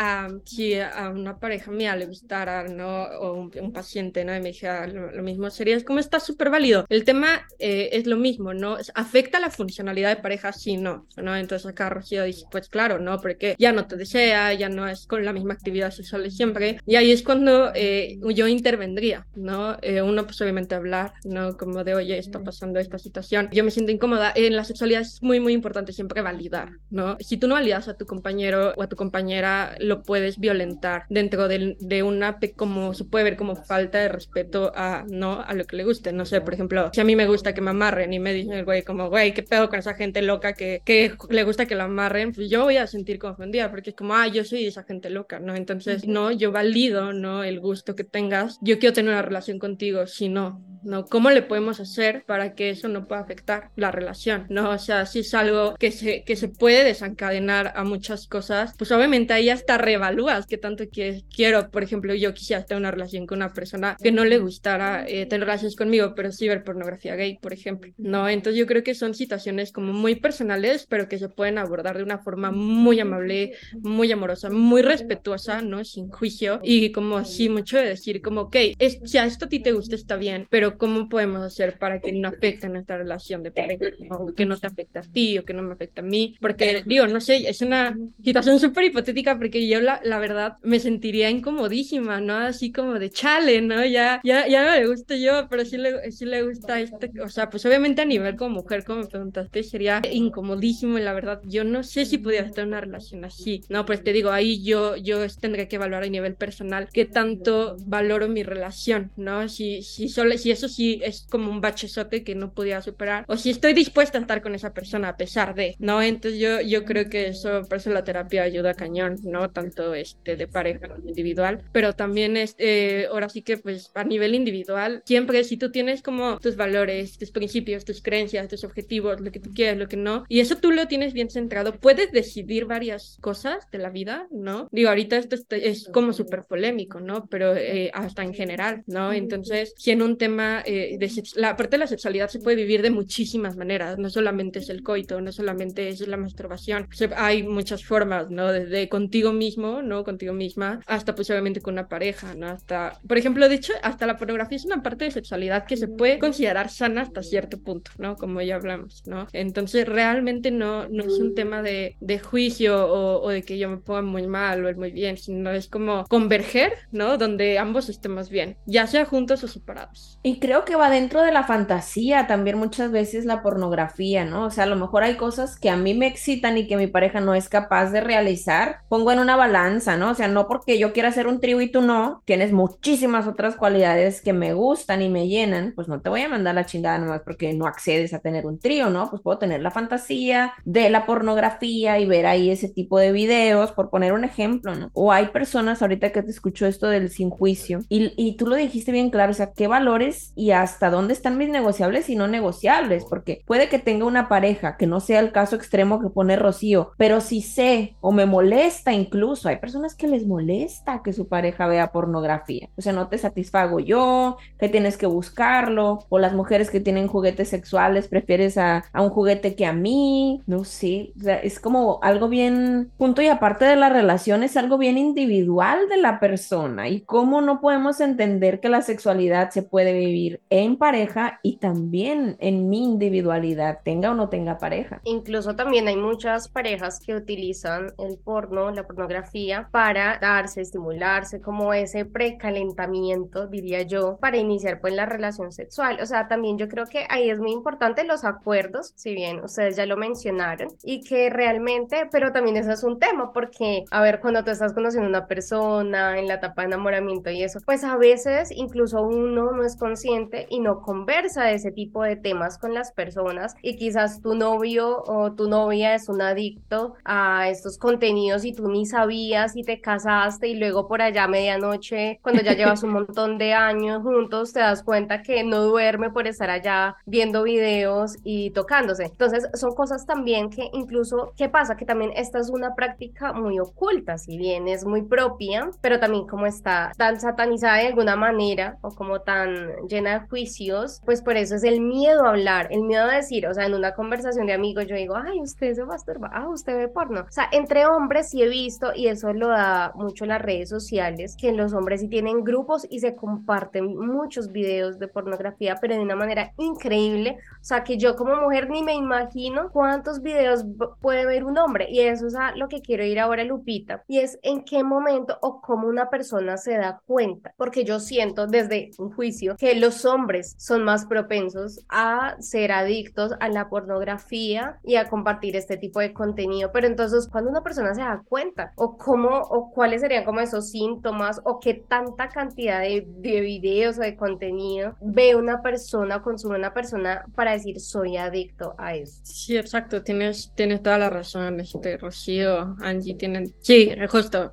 [0.44, 3.04] si a una pareja mía le gustara, ¿no?
[3.04, 4.34] O un, paciente, ¿no?
[4.36, 6.84] Y me dijera lo, mismo, sería como está súper válido.
[6.88, 8.76] El tema eh, es lo mismo, ¿no?
[8.94, 10.52] ¿Afecta la funcionalidad de pareja?
[10.52, 11.36] Sí, no, ¿no?
[11.36, 13.18] Entonces acá Rocío dice, pues claro, ¿no?
[13.20, 16.78] Porque ya no te desea, ya no es con la misma actividad sexual de siempre.
[16.86, 19.76] Y ahí es cuando eh, yo intervendría, ¿no?
[19.82, 21.56] Eh, uno pues obviamente hablar, ¿no?
[21.56, 23.48] Como de, oye, está pasando esta situación.
[23.52, 24.32] Yo me siento incómoda.
[24.34, 27.16] En la sexualidad es muy, muy importante siempre validar, ¿no?
[27.20, 31.48] Si tú no validas a tu compañero o a tu compañera, lo puedes violentar dentro
[31.48, 35.40] de, de una, como se puede ver como falta de respeto a, ¿no?
[35.40, 36.12] A lo que le guste.
[36.12, 38.52] No sé, por ejemplo, si a mí me gusta que me amarren y me dicen
[38.52, 41.74] el güey como, güey, ¿qué pedo con esa gente loca que, que le gusta que
[41.74, 42.32] la amarren?
[42.32, 45.40] Pues yo voy a sentir confundida porque es como, ah, yo soy esa gente loca,
[45.40, 45.56] ¿no?
[45.56, 47.42] Entonces, no, yo valido, ¿no?
[47.42, 48.58] El gusto que tengas.
[48.62, 51.06] Yo quiero tener una relación contigo, si no, ¿no?
[51.06, 54.70] ¿Cómo le podemos hacer para que eso no pueda afectar la relación, ¿no?
[54.70, 58.90] O sea, si es algo que se, que se puede desencadenar a muchas cosas, pues
[58.92, 61.70] obviamente ahí hasta reevalúas qué tanto quiero.
[61.70, 65.26] Por ejemplo, yo quisiera tener una relación con una persona que no le gustara eh,
[65.26, 68.28] tener relaciones conmigo, pero sí ver pornografía gay, por ejemplo, ¿no?
[68.28, 72.02] Entonces yo creo que son situaciones como muy personales, pero que se pueden abordar de
[72.02, 75.84] una forma muy amable, muy amorosa, muy respetuosa, ¿no?
[75.84, 79.48] Sin juicio y como así mucho de decir como, ok, es, si a esto a
[79.48, 83.42] ti te gusta está bien, pero ¿cómo podemos hacer para que no afecte nuestra relación
[83.42, 83.86] de pareja?
[84.10, 86.36] O que no te afecte a ti o que no me afecte a mí.
[86.40, 90.78] Porque, digo, no sé, es una situación súper hipotética porque yo, la, la verdad, me
[90.80, 92.36] sentiría incomodísima, ¿no?
[92.36, 93.84] Así como de chale, ¿no?
[93.84, 97.10] Ya, ya, ya no le gusta yo, pero sí le, sí le gusta este.
[97.22, 101.12] O sea, pues obviamente a nivel como mujer, como me preguntaste, sería incomodísimo y la
[101.12, 103.62] verdad, yo no sé si pudiera estar en una relación así.
[103.68, 107.76] No, pues te digo, ahí yo, yo tendré que evaluar a nivel personal qué tanto
[107.86, 109.48] valoro mi relación, ¿no?
[109.48, 113.24] Si, si, solo, si es eso sí es como un bachezote que no podía superar,
[113.26, 116.00] o si estoy dispuesta a estar con esa persona a pesar de, ¿no?
[116.00, 119.50] Entonces yo, yo creo que eso, por eso la terapia ayuda a cañón, ¿no?
[119.50, 124.04] Tanto este, de pareja como individual, pero también es, eh, ahora sí que pues a
[124.04, 129.20] nivel individual, siempre si tú tienes como tus valores, tus principios, tus creencias, tus objetivos,
[129.20, 132.12] lo que tú quieres, lo que no, y eso tú lo tienes bien centrado, puedes
[132.12, 134.68] decidir varias cosas de la vida, ¿no?
[134.70, 137.26] Digo, ahorita esto es como súper polémico, ¿no?
[137.26, 139.12] Pero eh, hasta en general, ¿no?
[139.12, 142.82] Entonces, si en un tema eh, de la parte de la sexualidad se puede vivir
[142.82, 147.84] de muchísimas maneras, no solamente es el coito, no solamente es la masturbación, hay muchas
[147.84, 148.52] formas, ¿no?
[148.52, 150.04] Desde contigo mismo, ¿no?
[150.04, 152.48] Contigo misma, hasta pues obviamente con una pareja, ¿no?
[152.48, 155.88] Hasta, por ejemplo, de hecho, hasta la pornografía es una parte de sexualidad que se
[155.88, 158.16] puede considerar sana hasta cierto punto, ¿no?
[158.16, 159.26] Como ya hablamos, ¿no?
[159.32, 163.68] Entonces realmente no, no es un tema de, de juicio o, o, de que yo
[163.68, 167.18] me ponga muy mal o muy bien, sino es como converger, ¿no?
[167.18, 170.18] Donde ambos estemos bien, ya sea juntos o separados.
[170.22, 174.46] Y creo que va dentro de la fantasía también muchas veces la pornografía, ¿no?
[174.46, 176.88] O sea, a lo mejor hay cosas que a mí me excitan y que mi
[176.88, 178.80] pareja no es capaz de realizar.
[178.88, 180.10] Pongo en una balanza, ¿no?
[180.10, 183.54] O sea, no porque yo quiera hacer un trío y tú no, tienes muchísimas otras
[183.54, 186.98] cualidades que me gustan y me llenan, pues no te voy a mandar la chingada
[186.98, 189.10] nomás porque no accedes a tener un trío, ¿no?
[189.10, 193.70] Pues puedo tener la fantasía de la pornografía y ver ahí ese tipo de videos,
[193.70, 194.90] por poner un ejemplo, ¿no?
[194.92, 198.56] O hay personas ahorita que te escucho esto del sin juicio y, y tú lo
[198.56, 202.28] dijiste bien claro, o sea, ¿qué valores y hasta dónde están mis negociables y no
[202.28, 206.36] negociables, porque puede que tenga una pareja, que no sea el caso extremo que pone
[206.36, 211.28] Rocío, pero si sé o me molesta incluso, hay personas que les molesta que su
[211.28, 216.32] pareja vea pornografía, o sea, no te satisfago yo, que tienes que buscarlo, o las
[216.32, 221.12] mujeres que tienen juguetes sexuales, prefieres a, a un juguete que a mí, no sé,
[221.18, 224.98] o sea, es como algo bien, punto y aparte de la relación, es algo bien
[224.98, 226.88] individual de la persona.
[226.88, 232.36] Y cómo no podemos entender que la sexualidad se puede vivir en pareja y también
[232.38, 235.00] en mi individualidad, tenga o no tenga pareja.
[235.04, 241.72] Incluso también hay muchas parejas que utilizan el porno, la pornografía, para darse, estimularse, como
[241.72, 245.98] ese precalentamiento, diría yo, para iniciar pues la relación sexual.
[246.02, 249.76] O sea, también yo creo que ahí es muy importante los acuerdos, si bien ustedes
[249.76, 254.20] ya lo mencionaron, y que realmente, pero también eso es un tema, porque, a ver,
[254.20, 257.84] cuando tú estás conociendo a una persona en la etapa de enamoramiento y eso, pues
[257.84, 262.16] a veces incluso uno no es consciente consciente y no conversa de ese tipo de
[262.16, 267.48] temas con las personas y quizás tu novio o tu novia es un adicto a
[267.48, 272.18] estos contenidos y tú ni sabías y te casaste y luego por allá a medianoche,
[272.22, 276.26] cuando ya llevas un montón de años juntos, te das cuenta que no duerme por
[276.26, 279.04] estar allá viendo videos y tocándose.
[279.04, 281.76] Entonces son cosas también que incluso, ¿qué pasa?
[281.76, 286.26] Que también esta es una práctica muy oculta, si bien es muy propia, pero también
[286.26, 291.36] como está tan satanizada de alguna manera o como tan llena de juicios, pues por
[291.36, 294.46] eso es el miedo a hablar, el miedo a decir, o sea, en una conversación
[294.46, 297.20] de amigos yo digo, ay, usted se masturba, ah, usted ve porno.
[297.20, 301.36] O sea, entre hombres sí he visto, y eso lo da mucho las redes sociales,
[301.38, 306.00] que los hombres sí tienen grupos y se comparten muchos videos de pornografía, pero de
[306.00, 307.36] una manera increíble.
[307.60, 310.64] O sea, que yo como mujer ni me imagino cuántos videos
[311.00, 311.86] puede ver un hombre.
[311.90, 314.02] Y eso es a lo que quiero ir ahora, Lupita.
[314.08, 317.54] Y es en qué momento o cómo una persona se da cuenta.
[317.56, 323.32] Porque yo siento desde un juicio que los hombres son más propensos a ser adictos
[323.40, 326.70] a la pornografía y a compartir este tipo de contenido.
[326.72, 330.70] Pero entonces, cuando una persona se da cuenta o cómo o cuáles serían como esos
[330.70, 336.56] síntomas o qué tanta cantidad de, de videos o de contenido ve una persona, consume
[336.56, 339.20] una persona para decir soy adicto a eso.
[339.24, 344.52] Sí, exacto, tienes, tienes toda la razón, este, Rocío, Angie tienen, sí, justo,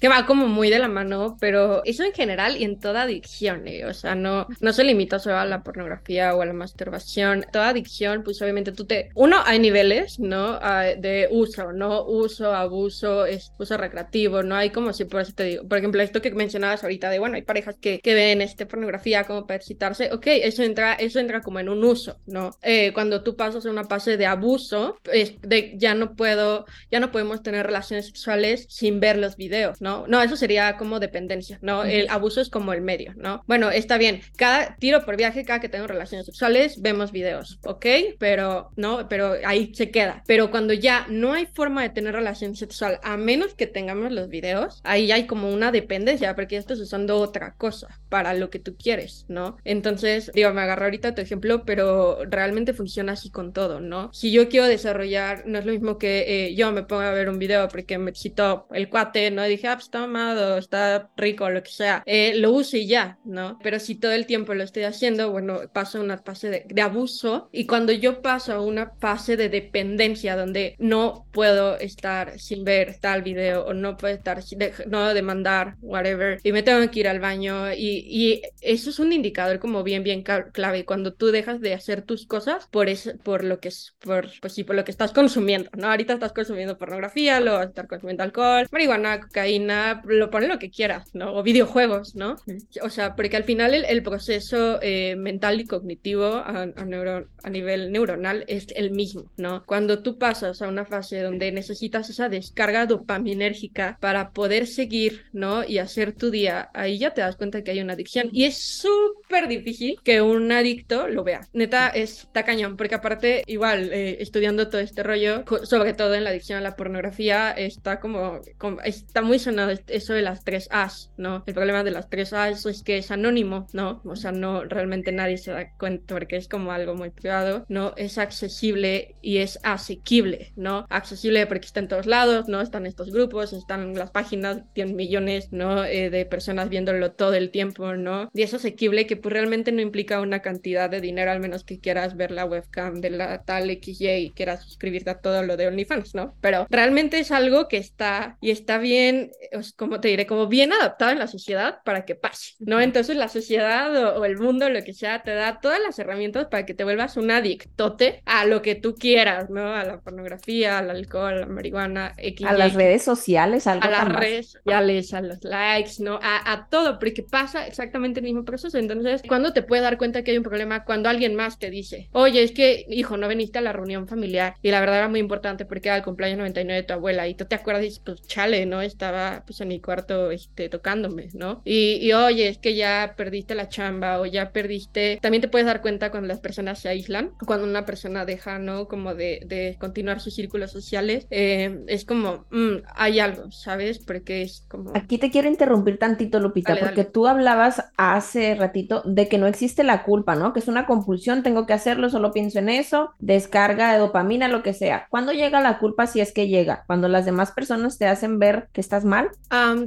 [0.00, 3.68] que va como muy de la mano, pero eso en general y en toda adicción,
[3.68, 7.46] eh, o sea, no, no se limita solo a la pornografía o a la masturbación,
[7.52, 10.58] toda adicción, pues obviamente tú te, uno, hay niveles, ¿no?
[10.60, 12.04] Ah, de uso, ¿no?
[12.04, 16.02] Uso, abuso, es uso recreativo, no hay como si por eso te digo, por ejemplo,
[16.02, 19.56] esto que mencionabas ahorita de, bueno, hay parejas que, que ven este pornografía como para
[19.56, 22.50] excitarse, ok, eso entra, eso entra como en un uso, ¿no?
[22.62, 27.00] Eh, cuando tú pasas a una fase de abuso, es de ya no puedo, ya
[27.00, 30.06] no podemos tener relaciones sexuales sin ver los videos, ¿no?
[30.06, 31.84] No, eso sería como dependencia, ¿no?
[31.84, 33.42] El abuso es como el medio, ¿no?
[33.46, 37.86] Bueno, está bien, cada tiro por viaje, cada que tengo relaciones sexuales, vemos videos, ¿ok?
[38.18, 40.22] Pero, no, pero ahí se queda.
[40.26, 44.28] Pero cuando ya no hay forma de tener relación sexual, a menos que tengamos los
[44.28, 48.60] videos, ahí hay como una dependencia, porque ya estás usando otra cosa para lo que
[48.60, 49.56] tú quieres, ¿no?
[49.64, 54.12] Entonces, digo, me agarro ahorita tu ejemplo, pero realmente funciona así con todo, ¿no?
[54.12, 57.28] Si yo quiero desarrollar, no es lo mismo que eh, yo me ponga a ver
[57.28, 59.44] un video porque me excitó el cuate, ¿no?
[59.44, 62.86] Y dije, ah, pues está amado, está rico, lo que sea, eh, lo uso y
[62.86, 63.58] ya, ¿no?
[63.64, 66.82] Pero si todo el tiempo lo estoy haciendo, bueno, paso a una fase de, de
[66.82, 72.62] abuso y cuando yo paso a una fase de dependencia donde no puedo estar sin
[72.62, 77.00] ver tal video o no puedo estar, de, no demandar, whatever, y me tengo que
[77.00, 81.26] ir al baño y, y eso es un indicador como bien, bien clave cuando tú
[81.32, 84.76] dejas de hacer tus cosas por eso, por lo que es, por, pues sí, por
[84.76, 85.88] lo que estás consumiendo, ¿no?
[85.90, 90.58] Ahorita estás consumiendo pornografía, lo vas a estar consumiendo alcohol, marihuana, cocaína, lo pones lo
[90.58, 91.34] que quieras, ¿no?
[91.34, 92.36] O videojuegos, ¿no?
[92.82, 97.28] O sea, porque al final el, el proceso eh, mental y cognitivo a, a, neuro,
[97.44, 99.64] a nivel neuronal es el mismo, ¿no?
[99.64, 105.64] Cuando tú pasas a una fase donde necesitas esa descarga dopaminérgica para poder seguir, ¿no?
[105.64, 108.28] Y hacer tu día, ahí ya te das cuenta que hay una adicción.
[108.32, 111.42] Y es súper difícil que un adicto lo vea.
[111.52, 116.30] Neta, está cañón, porque aparte, igual, eh, estudiando todo este rollo, sobre todo en la
[116.30, 121.12] adicción a la pornografía, está como, como, está muy sonado eso de las tres A's,
[121.16, 121.44] ¿no?
[121.46, 123.97] El problema de las tres A's es que es anónimo, ¿no?
[124.04, 127.94] O sea, no, realmente nadie se da cuenta porque es como algo muy privado, ¿no?
[127.96, 130.86] Es accesible y es asequible, ¿no?
[130.90, 132.60] Accesible porque está en todos lados, ¿no?
[132.60, 135.84] Están estos grupos, están las páginas, tienen millones, ¿no?
[135.84, 138.30] Eh, de personas viéndolo todo el tiempo, ¿no?
[138.34, 141.80] Y es asequible que pues realmente no implica una cantidad de dinero, al menos que
[141.80, 145.66] quieras ver la webcam de la tal XY y quieras suscribirte a todo lo de
[145.66, 146.36] OnlyFans, ¿no?
[146.40, 149.32] Pero realmente es algo que está y está bien,
[149.76, 152.80] como te diré, como bien adaptado en la sociedad para que pase, ¿no?
[152.80, 156.46] Entonces la sociedad o, o el mundo, lo que sea, te da todas las herramientas
[156.46, 159.74] para que te vuelvas un adictote a lo que tú quieras, ¿no?
[159.74, 162.44] A la pornografía, al alcohol, a la marihuana, XY.
[162.46, 166.18] A las redes sociales, algo A las redes sociales, a los likes, ¿no?
[166.22, 168.78] A, a todo, porque pasa exactamente el mismo proceso.
[168.78, 170.84] Entonces, ¿cuándo te puedes dar cuenta que hay un problema?
[170.84, 174.54] Cuando alguien más te dice, oye, es que, hijo, no veniste a la reunión familiar
[174.62, 177.34] y la verdad era muy importante porque era el cumpleaños 99 de tu abuela y
[177.34, 178.82] tú te acuerdas y dices, pues chale, ¿no?
[178.82, 181.62] Estaba pues en mi cuarto este, tocándome, ¿no?
[181.64, 185.66] Y, y oye, es que ya perdiste la chamba o ya perdiste, también te puedes
[185.66, 188.88] dar cuenta cuando las personas se aíslan, cuando una persona deja, ¿no?
[188.88, 193.98] Como de, de continuar sus círculos sociales, eh, es como, mmm, hay algo, ¿sabes?
[193.98, 194.92] Porque es como...
[194.94, 197.10] Aquí te quiero interrumpir tantito, Lupita, Dale, porque dale.
[197.12, 200.52] tú hablabas hace ratito de que no existe la culpa, ¿no?
[200.52, 204.62] Que es una compulsión tengo que hacerlo, solo pienso en eso, descarga de dopamina, lo
[204.62, 205.06] que sea.
[205.10, 206.84] ¿Cuándo llega la culpa si es que llega?
[206.86, 209.30] Cuando las demás personas te hacen ver que estás mal.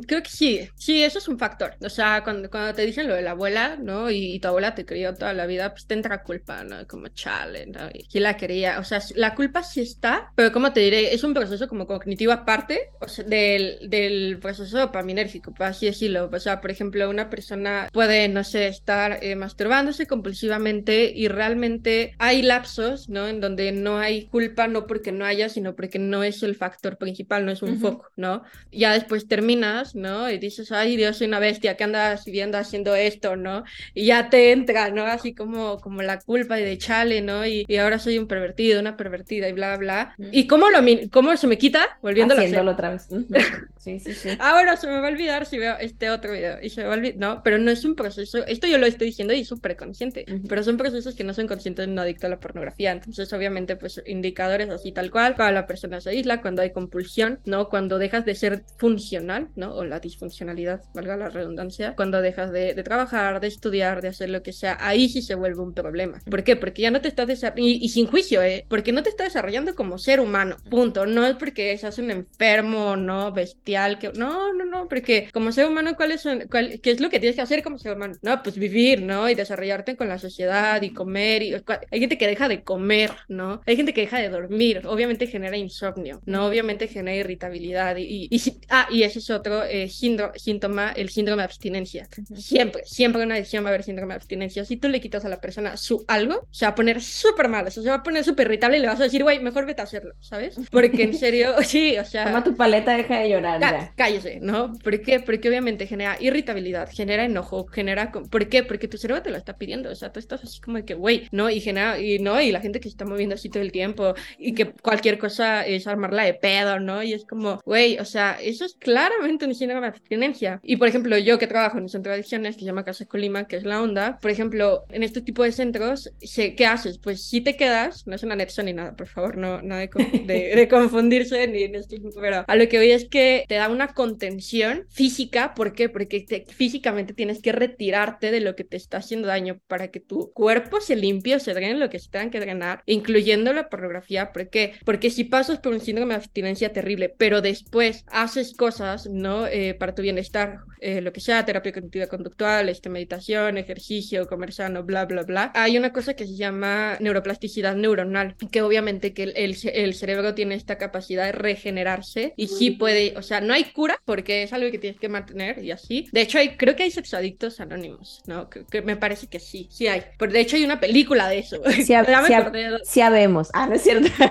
[0.07, 1.75] creo que sí, sí, eso es un factor.
[1.83, 4.09] O sea, cuando, cuando te dicen lo de la abuela, ¿no?
[4.09, 6.87] Y, tu abuela te crió toda la vida, pues te entra culpa, ¿no?
[6.87, 7.89] Como chale, ¿no?
[7.93, 8.79] Y quién la quería.
[8.79, 12.31] O sea, la culpa sí está, pero como te diré, es un proceso como cognitivo
[12.31, 16.29] aparte o sea, del, del proceso dopaminérgico, por así decirlo.
[16.31, 22.15] O sea, por ejemplo, una persona puede, no sé, estar eh, masturbándose compulsivamente y realmente
[22.19, 23.27] hay lapsos, ¿no?
[23.27, 26.97] En donde no hay culpa, no porque no haya, sino porque no es el factor
[26.97, 28.43] principal, no es un foco, ¿no?
[28.71, 30.29] Ya después terminas, ¿no?
[30.29, 33.63] Y dices, ay, Dios, soy una bestia, ¿qué andas viviendo haciendo esto, ¿no?
[33.93, 35.05] Y ya te entra, ¿no?
[35.05, 37.45] Así como, como la culpa y de chale, ¿no?
[37.45, 40.15] Y, y ahora soy un pervertido, una pervertida y bla, bla.
[40.31, 40.79] ¿Y cómo, lo,
[41.11, 41.97] cómo se me quita?
[42.01, 43.07] Volviéndolo Haciéndolo otra vez.
[43.77, 44.29] sí, sí, sí.
[44.39, 46.93] Ahora se me va a olvidar si veo este otro video y se me va
[46.93, 49.75] a olvidar, no, pero no es un proceso, esto yo lo estoy diciendo y súper
[49.75, 53.31] consciente, pero son procesos que no son conscientes de un adicto a la pornografía, entonces
[53.33, 57.69] obviamente pues indicadores así tal cual, cuando la persona se aísla, cuando hay compulsión, ¿no?
[57.69, 59.73] Cuando dejas de ser funcional, ¿no?
[59.73, 64.29] O la disfuncionalidad, valga la redundancia, cuando dejas de, de trabajar, de estudiar, de hacer
[64.29, 66.19] lo que sea, ahí sí se vuelve un problema.
[66.29, 66.55] ¿Por qué?
[66.55, 68.65] Porque ya no te estás desarrollando, y, sin juicio, ¿eh?
[68.67, 71.05] Porque no te estás desarrollando como ser humano, punto.
[71.05, 73.31] No es porque seas un enfermo, ¿no?
[73.31, 74.11] Bestial, que...
[74.13, 77.35] No, no, no, porque como ser humano, ¿cuál es, cuál, ¿qué es lo que tienes
[77.35, 78.15] que hacer como ser humano?
[78.23, 79.29] No, pues vivir, ¿no?
[79.29, 81.43] Y desarrollarte con la sociedad y comer.
[81.43, 81.53] Y...
[81.91, 83.61] Hay gente que deja de comer, ¿no?
[83.67, 84.81] Hay gente que deja de dormir.
[84.85, 86.47] Obviamente genera insomnio, ¿no?
[86.47, 87.97] Obviamente genera irritabilidad.
[87.97, 92.07] Y, y, ah, y ese es otro eh, síntoma, el síndrome de abstinencia.
[92.35, 94.65] Siempre, siempre una adicción va a haber síndrome de abstinencia.
[94.65, 97.67] Si tú le quitas a la persona su algo, se va a poner súper mal,
[97.67, 99.65] o sea, se va a poner súper irritable y le vas a decir, güey, mejor
[99.65, 100.57] vete a hacerlo, ¿sabes?
[100.71, 102.25] Porque en serio, sí, o sea...
[102.25, 103.59] Toma tu paleta, deja de llorar.
[103.59, 103.93] ya.
[103.95, 104.73] Cállese, ¿no?
[104.83, 105.19] ¿Por qué?
[105.19, 108.11] Porque obviamente genera irritabilidad, genera enojo, genera...
[108.11, 108.63] ¿Por qué?
[108.63, 110.93] Porque tu cerebro te lo está pidiendo, o sea, tú estás así como de que,
[110.93, 111.49] güey, ¿no?
[111.49, 111.99] Y genera...
[111.99, 114.71] Y no, y la gente que se está moviendo así todo el tiempo y que
[114.71, 117.03] cualquier cosa es armarla de pedo, ¿no?
[117.03, 120.59] Y es como, güey, o sea, eso es claramente un síndrome de abstinencia.
[120.63, 123.05] Y por ejemplo, yo que trabajo en un centro de adicciones que se llama Casa
[123.05, 126.97] Colima, que es la onda, por ejemplo, en este tipo de centros, ¿qué haces?
[126.97, 129.89] Pues si te quedas, no es una anexo ni nada, por favor, no, no de,
[130.55, 133.93] de, confundirse ni en este, pero a lo que voy es que te da una
[133.93, 135.89] contención física, ¿por qué?
[135.89, 140.31] Porque físicamente tienes que retirarte de lo que te está haciendo daño para que tu
[140.33, 144.31] cuerpo se limpie o se drene lo que se tengan que drenar, incluyendo la pornografía,
[144.31, 144.73] ¿por qué?
[144.85, 149.47] Porque si pasas por un síndrome de abstinencia terrible, pero después haces cosas, ¿no?
[149.47, 154.53] Eh, para tu bienestar, eh, lo que sea, terapia cognitiva conductual, este, meditación, ejercicio, comer
[154.53, 155.51] sano, bla, bla, bla.
[155.55, 160.55] Hay una cosa que se llama neuroplasticidad neuronal, que obviamente que el, el, cerebro tiene
[160.55, 164.69] esta capacidad de regenerarse y sí puede, o sea, no hay cura porque es algo
[164.71, 166.07] que tienes que mantener y así.
[166.11, 168.49] De hecho, hay, creo que hay sexoadictos anónimos, ¿no?
[168.49, 170.03] Que, me parece que sí, sí hay.
[170.17, 171.61] Pero de hecho hay una película de eso.
[171.71, 171.83] Sí,
[172.83, 173.49] sí, habemos.
[173.53, 174.09] Ah, no es cierto.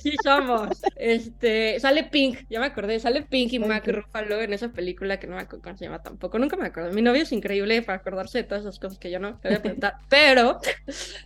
[0.00, 0.82] Sí, somos.
[0.96, 5.26] Este, sale Pink, ya me acordé, sale Pink y Mac Ruffalo en esa película que
[5.26, 6.92] no me acuerdo cómo se llama tampoco, nunca me acuerdo.
[6.92, 9.56] Mi novio es increíble para acordarse de todas esas cosas que yo no te voy
[9.56, 10.58] a preguntar, pero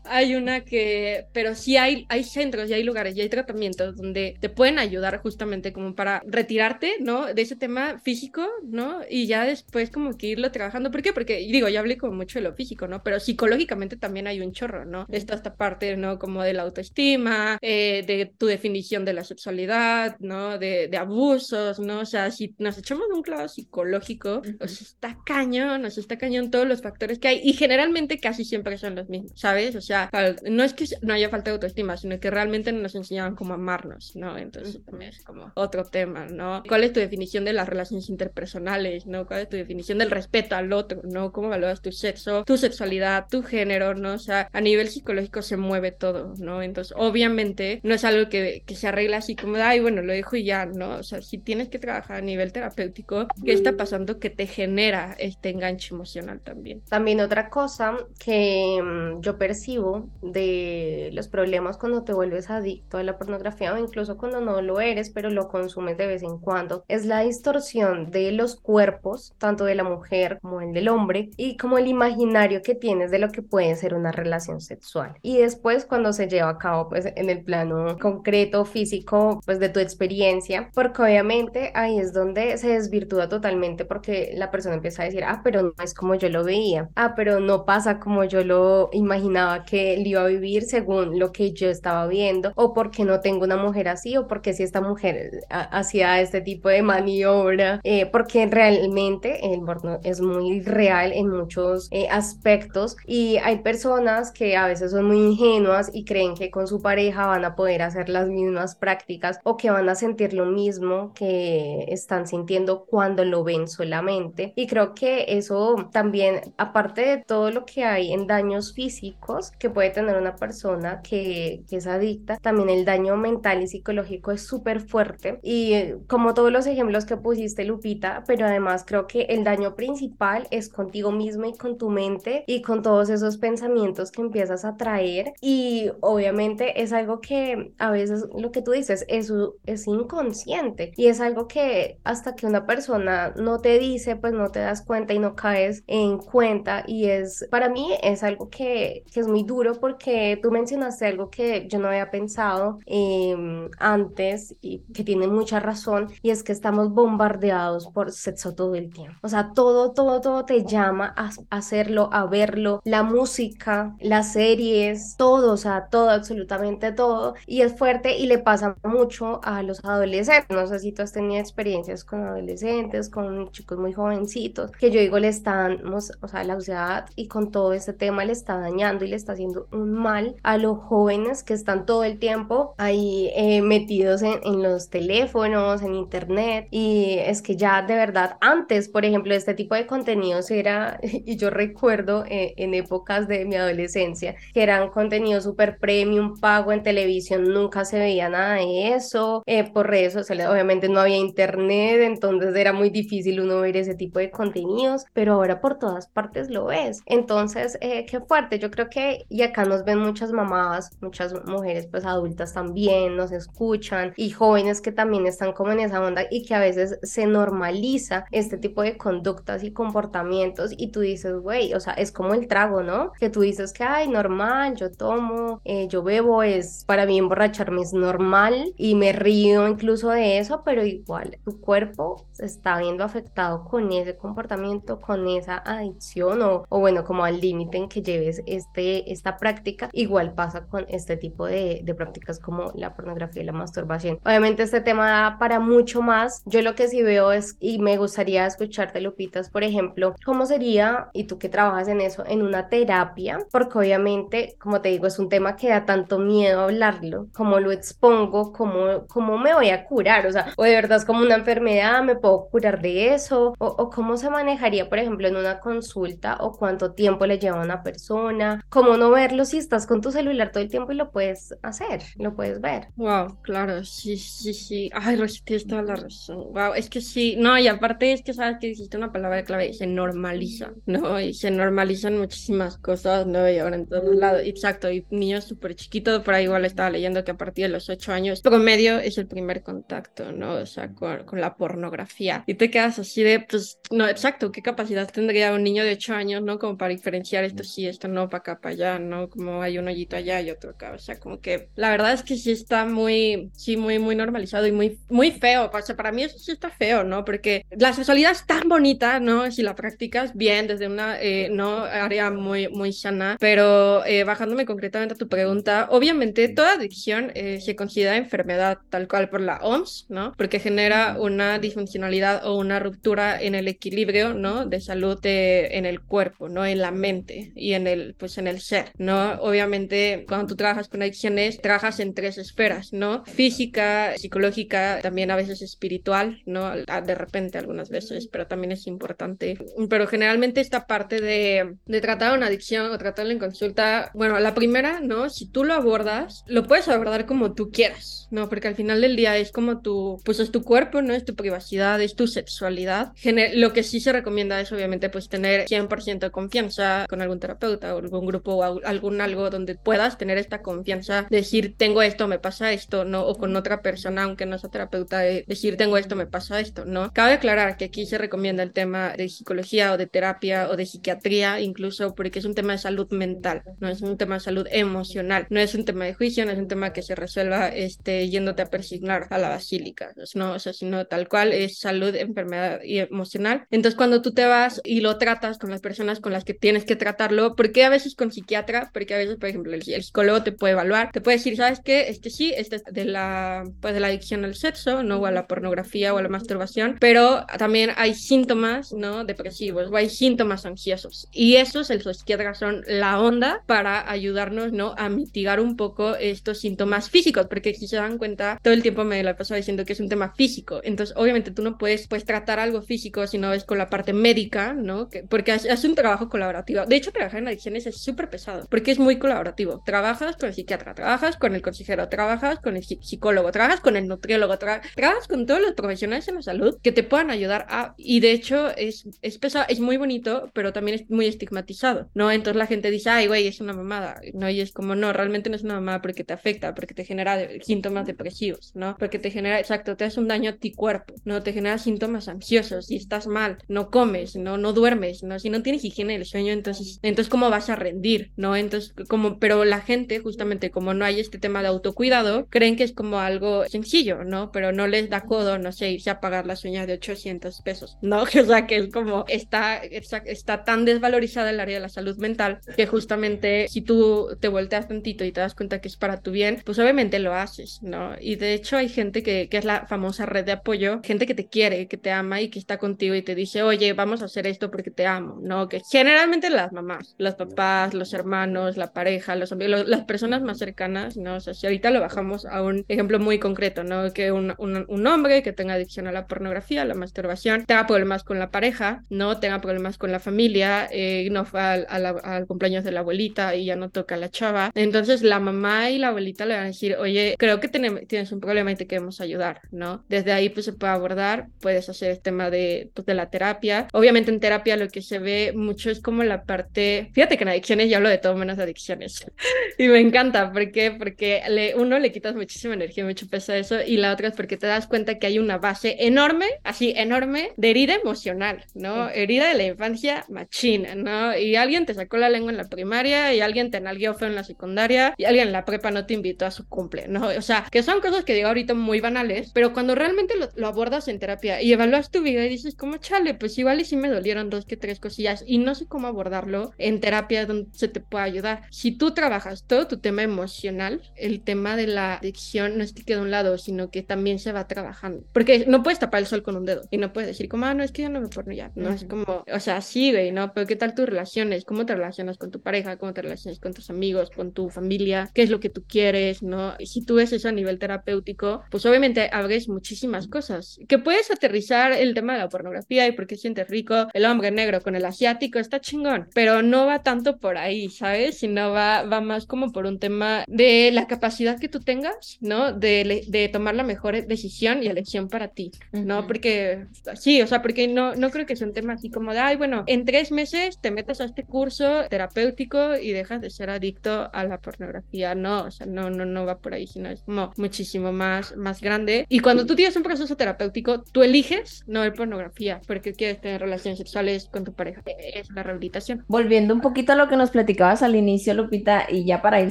[0.05, 4.37] hay una que, pero sí hay, hay centros y hay lugares y hay tratamientos donde
[4.40, 7.33] te pueden ayudar justamente como para retirarte, ¿no?
[7.33, 9.01] De ese tema físico, ¿no?
[9.09, 10.90] Y ya después como que irlo trabajando.
[10.90, 11.12] ¿Por qué?
[11.12, 13.03] Porque, digo, ya hablé como mucho de lo físico, ¿no?
[13.03, 15.07] Pero psicológicamente también hay un chorro, ¿no?
[15.11, 16.18] Está esta parte, ¿no?
[16.18, 20.59] Como de la autoestima, eh, de tu definición de la sexualidad, ¿no?
[20.59, 22.01] De, de, abusos, ¿no?
[22.01, 26.83] O sea, si nos echamos un clavo psicológico, pues está cañón, está cañón todos los
[26.83, 29.75] factores que hay y generalmente casi siempre son los mismos, ¿sabes?
[29.77, 30.11] O sea,
[30.49, 33.55] no es que no haya falta de autoestima, sino que realmente no nos enseñaban cómo
[33.55, 34.37] amarnos, ¿no?
[34.39, 36.63] Entonces también es como otro tema, ¿no?
[36.69, 39.27] ¿Cuál es tu definición de las relaciones interpersonales, ¿no?
[39.27, 41.33] ¿Cuál es tu definición del respeto al otro, ¿no?
[41.33, 44.15] ¿Cómo valoras tu sexo, tu sexualidad, tu género, ¿no?
[44.15, 46.63] O sea, a nivel psicológico se mueve todo, ¿no?
[46.63, 50.37] Entonces, obviamente, no es algo que, que se arregla así como, ay, bueno, lo dejo
[50.37, 50.97] y ya, ¿no?
[50.97, 55.15] O sea, si tienes que trabajar a nivel terapéutico, ¿qué está pasando que te genera
[55.19, 56.83] este enganche emocional también?
[56.88, 63.03] También otra cosa que mm, yo percibo de los problemas cuando te vuelves adicto a
[63.03, 66.85] la pornografía o incluso cuando no lo eres, pero lo consumes de vez en cuando,
[66.88, 71.57] es la distorsión de los cuerpos, tanto de la mujer como el del hombre, y
[71.57, 75.14] como el imaginario que tienes de lo que puede ser una relación sexual.
[75.22, 79.68] Y después cuando se lleva a cabo pues en el plano concreto, físico, pues de
[79.68, 85.07] tu experiencia, porque obviamente ahí es donde se desvirtúa totalmente porque la persona empieza a
[85.07, 88.91] decir, ah, pero es como yo lo veía, ah, pero no pasa como yo lo
[88.93, 93.21] imaginaba que él iba a vivir según lo que yo estaba viendo, o porque no
[93.21, 98.07] tengo una mujer así, o porque si esta mujer hacía este tipo de maniobra, eh,
[98.07, 104.57] porque realmente el porno es muy real en muchos eh, aspectos y hay personas que
[104.57, 108.09] a veces son muy ingenuas y creen que con su pareja van a poder hacer
[108.09, 113.45] las mismas prácticas o que van a sentir lo mismo que están sintiendo cuando lo
[113.45, 114.53] ven solamente.
[114.57, 119.71] Y creo que eso también, aparte de todo lo que hay en daños físicos que
[119.71, 124.43] puede tener una persona que, que es adicta, también el daño mental y psicológico es
[124.43, 125.39] súper fuerte.
[125.43, 129.75] Y eh, como todos los ejemplos que pusiste, Lupita, pero además creo que el daño
[129.75, 134.65] principal es contigo mismo y con tu mente y con todos esos pensamientos que empiezas
[134.65, 135.33] a traer.
[135.41, 141.07] Y obviamente es algo que a veces lo que tú dices, eso es inconsciente y
[141.09, 145.14] es algo que hasta que una persona no te dice, pues no te das cuenta
[145.14, 146.85] y no caes en cuenta.
[146.87, 151.31] Y es, para mí es algo que, que es muy duro porque tú mencionaste algo
[151.31, 156.53] que yo no había pensado em, antes y que tiene mucha razón y es que
[156.53, 159.19] estamos bombardeados por sexo todo el tiempo.
[159.23, 165.17] O sea, todo, todo, todo te llama a hacerlo, a verlo, la música, las series,
[165.17, 167.35] todo, o sea, todo, absolutamente todo.
[167.47, 170.57] Y es fuerte y le pasa mucho a los adolescentes.
[170.57, 175.01] No sé si tú has tenido experiencias con adolescentes, con chicos muy jovencitos, que yo
[175.01, 179.05] digo, le están, o sea, la sociedad y con todo este tema le está dañando
[179.05, 183.30] y le está haciendo un mal a los jóvenes que están todo el tiempo ahí
[183.34, 186.68] eh, metidos en, en los teléfonos, en internet.
[186.70, 191.36] Y es que ya de verdad, antes, por ejemplo, este tipo de contenidos era, y
[191.36, 196.82] yo recuerdo eh, en épocas de mi adolescencia, que eran contenidos súper premium, pago en
[196.82, 202.01] televisión, nunca se veía nada de eso, eh, por redes sociales obviamente no había internet,
[202.03, 206.51] entonces era muy difícil uno ver ese tipo de contenidos, pero ahora por todas partes
[206.51, 207.01] lo ves.
[207.07, 211.86] Entonces, eh, qué fuerte, yo creo que, y acá nos ven muchas mamás, muchas mujeres
[211.91, 216.45] pues adultas también, nos escuchan, y jóvenes que también están como en esa onda y
[216.45, 221.74] que a veces se normaliza este tipo de conductas y comportamientos y tú dices, güey,
[221.74, 223.12] o sea, es como el trago, ¿no?
[223.18, 227.82] Que tú dices que, ay, normal, yo tomo, eh, yo bebo, es para mí emborracharme
[227.82, 233.05] es normal y me río incluso de eso, pero igual tu cuerpo se está viendo
[233.05, 238.03] afectado con ese comportamiento, con esa adicción o, o bueno, como al límite en que
[238.03, 243.43] lleves este, esta práctica, igual pasa con este tipo de, de prácticas como la pornografía
[243.43, 244.19] y la masturbación.
[244.25, 246.43] Obviamente este tema da para mucho más.
[246.47, 251.09] Yo lo que sí veo es, y me gustaría escucharte, Lupitas, por ejemplo, cómo sería,
[251.12, 255.19] y tú que trabajas en eso, en una terapia, porque obviamente, como te digo, es
[255.19, 259.85] un tema que da tanto miedo hablarlo, cómo lo expongo, cómo, cómo me voy a
[259.85, 263.55] curar, o sea, o de verdad es como una enfermedad, me puedo curar de eso,
[263.59, 267.61] o, o cómo se manejaría, por ejemplo, en una consulta, o cuánto tiempo le lleva
[267.61, 270.97] a una persona, cómo no verlo si estás con tu celular todo el tiempo y
[270.97, 272.89] lo puedes hacer, lo puedes ver.
[272.97, 274.91] Wow, claro, sí, sí, sí.
[274.93, 276.53] Ay, Rosy, tienes toda la razón.
[276.53, 279.73] Wow, es que sí, no, y aparte es que sabes que dijiste una palabra clave,
[279.73, 281.21] se normaliza, ¿no?
[281.21, 283.49] Y se normalizan muchísimas cosas, ¿no?
[283.49, 287.25] Y ahora en todos lados, exacto, y niños súper chiquitos, por ahí igual estaba leyendo
[287.25, 290.55] que a partir de los ocho años, promedio es el primer contacto, ¿no?
[290.55, 292.45] O sea, con, con la pornografía.
[292.47, 296.14] Y te quedas así de, pues, no, exacto, ¿qué capacidad tendría un niño de ocho
[296.14, 296.59] años, ¿no?
[296.59, 299.28] Como para diferenciar esto sí, esto no, para acá, para allá, ¿no?
[299.28, 302.22] Como hay un hoyito allá y otro acá, o sea, como que la verdad es
[302.22, 306.12] que sí está muy, sí, muy, muy normalizado y muy, muy feo, o sea, para
[306.12, 307.24] mí eso sí está feo, ¿no?
[307.24, 309.51] Porque la sexualidad es tan bonita, ¿no?
[309.51, 314.66] Si la practicas bien desde una, eh, no, área muy, muy sana, pero eh, bajándome
[314.66, 319.59] concretamente a tu pregunta, obviamente toda adicción eh, se considera enfermedad tal cual por la
[319.59, 320.32] OMS, ¿no?
[320.36, 324.66] Porque genera una disfuncionalidad o una ruptura en el equilibrio, ¿no?
[324.66, 326.64] De salud de, en el cuerpo, ¿no?
[326.64, 329.34] En la mente y en el, pues en el ser, ¿no?
[329.41, 333.22] Obviamente cuando tú trabajas con adicciones, trabajas en tres esferas, ¿no?
[333.26, 336.72] Física, psicológica, también a veces espiritual, ¿no?
[336.74, 339.59] De repente algunas veces, pero también es importante.
[339.91, 344.55] Pero generalmente esta parte de, de tratar una adicción o tratarla en consulta, bueno, la
[344.55, 345.28] primera, ¿no?
[345.28, 348.49] Si tú lo abordas, lo puedes abordar como tú quieras, ¿no?
[348.49, 351.12] Porque al final del día es como tu, pues es tu cuerpo, ¿no?
[351.12, 353.12] Es tu privacidad, es tu sexualidad.
[353.16, 357.41] Gener lo que sí se recomienda es obviamente pues tener 100% de confianza con algún
[357.41, 362.29] terapeuta o algún grupo o algún algo donde puedas tener esta confianza, decir tengo esto,
[362.29, 363.26] me pasa esto, ¿no?
[363.26, 366.85] O con otra persona, aunque no sea terapeuta, de decir tengo esto, me pasa esto,
[366.85, 367.12] ¿no?
[367.12, 370.87] Cabe aclarar que aquí se recomienda el tema de psicología o de terapia o de
[370.87, 374.66] psiquiatría, incluso porque es un tema de salud mental, no es un tema de salud
[374.70, 378.29] emocional, no es un tema de juicio, no es un tema que se resuelva este,
[378.29, 382.81] yéndote a persignar a la basílica, no, o sea, sino tal cual es salud, enfermedad
[382.83, 383.66] y emocional.
[383.70, 386.85] Entonces, cuando tú te vas y lo tratas con las personas con las que tienes
[386.85, 390.43] que tratarlo, porque a veces con psiquiatra, porque a veces, por ejemplo, el, el psicólogo
[390.43, 392.09] te puede evaluar, te puede decir, ¿sabes qué?
[392.09, 395.19] Este sí, este es de la, pues de la adicción al sexo, ¿no?
[395.19, 399.25] O a la pornografía o a la masturbación, pero también hay síntomas, ¿no?
[399.25, 401.29] Depresivos o hay síntomas ansiosos.
[401.33, 404.95] Y esos el piedras son la onda para ayudarnos, ¿no?
[404.97, 409.05] A mitigar un poco estos síntomas físicos, porque si se dan cuenta, todo el tiempo
[409.05, 410.81] me la paso diciendo que es un tema físico.
[410.85, 414.12] Entonces, obviamente tú no puedes pues tratar algo físico si no es con la parte
[414.12, 415.09] médica, ¿no?
[415.09, 416.85] Que, porque es, un trabajo colaborativo.
[416.87, 419.83] De hecho, trabajar en adicciones es súper pesado, porque es muy colaborativo.
[419.85, 424.09] Trabajas con el psiquiatra, trabajas con el consejero, trabajas con el psicólogo, trabajas con el
[424.09, 427.95] nutriólogo, trabajas con todos los profesionales en la salud que te puedan ayudar a...
[427.97, 432.31] Y de hecho, es, es pesado, es muy bonito, pero también es muy estigmatizado, ¿no?
[432.31, 434.49] Entonces la gente dice, ay, güey, es una mamada, ¿no?
[434.51, 437.39] Y es como, no, realmente no es una mamada porque te afecta, porque te genera
[437.63, 438.97] síntomas depresivos, ¿no?
[438.99, 441.43] Porque te genera, exacto, te hace un daño a ti cuerpo, ¿no?
[441.43, 445.38] Te genera síntomas ansiosos, y estás mal, no comes, no, no duermes, ¿no?
[445.38, 448.57] Si no tienes higiene del sueño, entonces, entonces, ¿cómo vas a rendir, ¿no?
[448.57, 452.84] Entonces, como, pero la gente, justamente como no hay este tema de autocuidado, creen que
[452.84, 454.51] es como algo sencillo, ¿no?
[454.53, 457.99] Pero no les da codo, no sé, irse a pagar las uñas de 800 pesos,
[458.03, 458.22] ¿no?
[458.38, 462.61] O sea, que es como, está, está tan desvalorizada el área de la salud mental
[462.76, 466.30] que justamente si tú te volteas tantito y te das cuenta que es para tu
[466.30, 468.12] bien, pues obviamente lo haces, ¿no?
[468.20, 471.34] Y de hecho hay gente que, que es la famosa red de apoyo, gente que
[471.34, 474.28] te quiere, que te ama y que está contigo y te dice, oye, vamos a
[474.29, 475.68] hacer esto porque te amo, ¿no?
[475.68, 480.59] Que generalmente las mamás, los papás, los hermanos, la pareja, los amigos, las personas más
[480.59, 481.37] cercanas, ¿no?
[481.37, 484.12] O sea, si ahorita lo bajamos a un ejemplo muy concreto, ¿no?
[484.12, 488.24] Que un, un, hombre que tenga adicción a la pornografía, a la masturbación, tenga problemas
[488.24, 489.39] con la pareja, ¿no?
[489.41, 493.64] Tenga problemas con la familia, eh, no fue al, al, cumpleaños de la abuelita y
[493.64, 494.70] ya no toca a la chava.
[494.74, 498.41] Entonces la mamá y la abuelita le van a decir, oye, creo que tienes un
[498.41, 500.05] problema y te queremos ayudar, ¿no?
[500.09, 503.89] Desde ahí pues se puede abordar, puedes hacer el tema de, pues, de la terapia.
[503.93, 507.51] Obviamente en terapia lo que se ve mucho es como la parte, fíjate que en
[507.51, 509.27] adicciones ya hablo de todo menos adicciones
[509.79, 510.91] y me encanta, ¿por qué?
[510.91, 514.35] Porque le, uno le quitas muchísima energía, mucho peso a eso y la otra es
[514.35, 519.09] porque te das cuenta que hay una base enorme, así enorme, de herida emocional, ¿no?
[519.11, 521.37] Herida de la infancia machina, ¿no?
[521.37, 524.35] Y alguien te sacó la lengua en la primaria y alguien te nalgueó feo en
[524.35, 527.29] la secundaria y alguien en la prepa no te invitó a su cumple, ¿no?
[527.29, 531.09] O sea, que son cosas que digo ahorita muy banales, pero cuando realmente lo, abordas
[531.09, 534.08] en terapia y evalúas tu vida y dices, como chale, pues igual y sí me
[534.09, 538.01] dolieron dos que tres cosillas y no sé cómo abordarlo en terapia donde se te
[538.01, 538.63] pueda ayudar.
[538.71, 543.05] Si tú trabajas todo tu tema emocional, el tema de la adicción no es que
[543.05, 545.25] quede a un lado, sino que también se va trabajando.
[545.33, 547.75] Porque no puedes tapar el sol con un dedo y no puedes decir como, ah,
[547.75, 548.71] no, es que ya no me porno ya.
[548.75, 550.53] No, es como, o sea, sí, güey, ¿no?
[550.53, 551.65] Pero ¿qué tal tus relaciones?
[551.65, 552.97] ¿Cómo te relacionas con tu pareja?
[552.97, 554.31] ¿Cómo te relacionas con tus amigos?
[554.31, 555.31] ¿Con tu familia?
[555.35, 556.43] ¿Qué es lo que tú quieres?
[556.43, 556.75] ¿No?
[556.79, 560.79] Y si tú ves eso a nivel terapéutico, pues obviamente abres muchísimas cosas.
[560.89, 564.51] Que puedes aterrizar el tema de la pornografía y por qué sientes rico el hombre
[564.51, 568.38] negro con el asiático, está chingón, pero no va tanto por ahí, ¿sabes?
[568.38, 572.72] Sino va, va más como por un tema de la capacidad que tú tengas, ¿no?
[572.72, 576.26] De, de tomar la mejor decisión y elección para ti, ¿no?
[576.26, 579.40] Porque sí, o sea, porque no, no creo que sea un tema así como de,
[579.40, 583.70] ay, bueno, en tres meses te metes a este curso terapéutico y dejas de ser
[583.70, 587.22] adicto a la pornografía, no, o sea, no, no, no va por ahí, sino es
[587.22, 589.26] como muchísimo más, más grande.
[589.28, 593.61] Y cuando tú tienes un proceso terapéutico, tú eliges no ver pornografía porque quieres tener
[593.61, 595.03] relaciones sexuales con tu pareja.
[595.34, 596.24] Es la rehabilitación.
[596.28, 599.70] Volviendo un poquito a lo que nos platicabas al inicio, Lupita, y ya para ir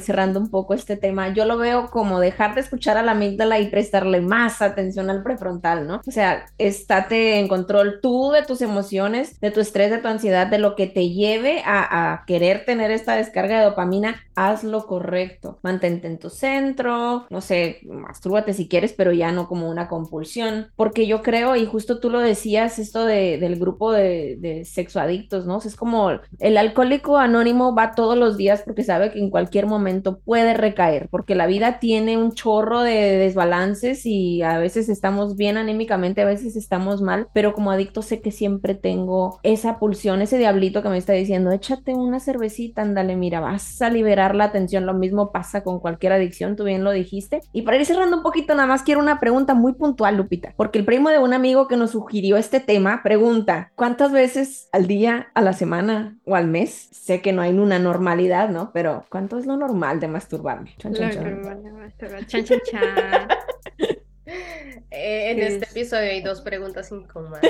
[0.00, 3.58] cerrando un poco este tema, yo lo veo como dejar de escuchar a la amígdala
[3.60, 6.00] y prestarle más atención al prefrontal, ¿no?
[6.06, 10.46] O sea, estate en control tú de tus emociones, de tu estrés, de tu ansiedad,
[10.46, 14.86] de lo que te lleve a, a querer tener esta descarga de dopamina, haz lo
[14.86, 15.58] correcto.
[15.62, 20.70] Mantente en tu centro, no sé, mastúrbate si quieres, pero ya no como una compulsión,
[20.76, 25.46] porque yo creo, y justo tú lo decías, esto de, del grupo de, de sexoadictos,
[25.46, 25.58] ¿no?
[25.68, 30.18] es como el alcohólico anónimo va todos los días porque sabe que en cualquier momento
[30.20, 35.56] puede recaer, porque la vida tiene un chorro de desbalances y a veces estamos bien
[35.56, 40.38] anímicamente, a veces estamos mal, pero como adicto sé que siempre tengo esa pulsión, ese
[40.38, 44.86] diablito que me está diciendo, échate una cervecita, ándale, mira, vas a liberar la atención,
[44.86, 47.40] lo mismo pasa con cualquier adicción, tú bien lo dijiste.
[47.52, 50.78] Y para ir cerrando un poquito, nada más quiero una pregunta muy puntual, Lupita, porque
[50.78, 55.32] el primo de un amigo que nos sugirió este tema pregunta, ¿cuántas veces al día,
[55.34, 56.88] a la semana o al mes?
[56.92, 58.70] Sé que no hay una normalidad, ¿no?
[58.72, 60.72] Pero ¿cuánto es lo normal de masturbarme?
[60.78, 61.96] Chan, chan, chan.
[62.28, 63.28] Chan, chan, chan.
[64.90, 67.42] Eh, en este episodio hay dos preguntas incómodas.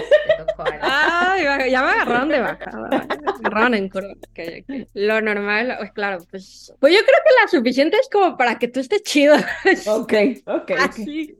[0.80, 2.70] Ay, ya me agarraron de baja.
[3.44, 4.14] agarraron en curva.
[4.94, 8.68] Lo normal, pues claro, pues, pues yo creo que la suficiente es como para que
[8.68, 9.36] tú estés chido.
[9.86, 10.12] Ok,
[10.46, 10.70] ok.
[10.78, 11.36] Así,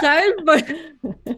[0.00, 0.34] ¿sabes?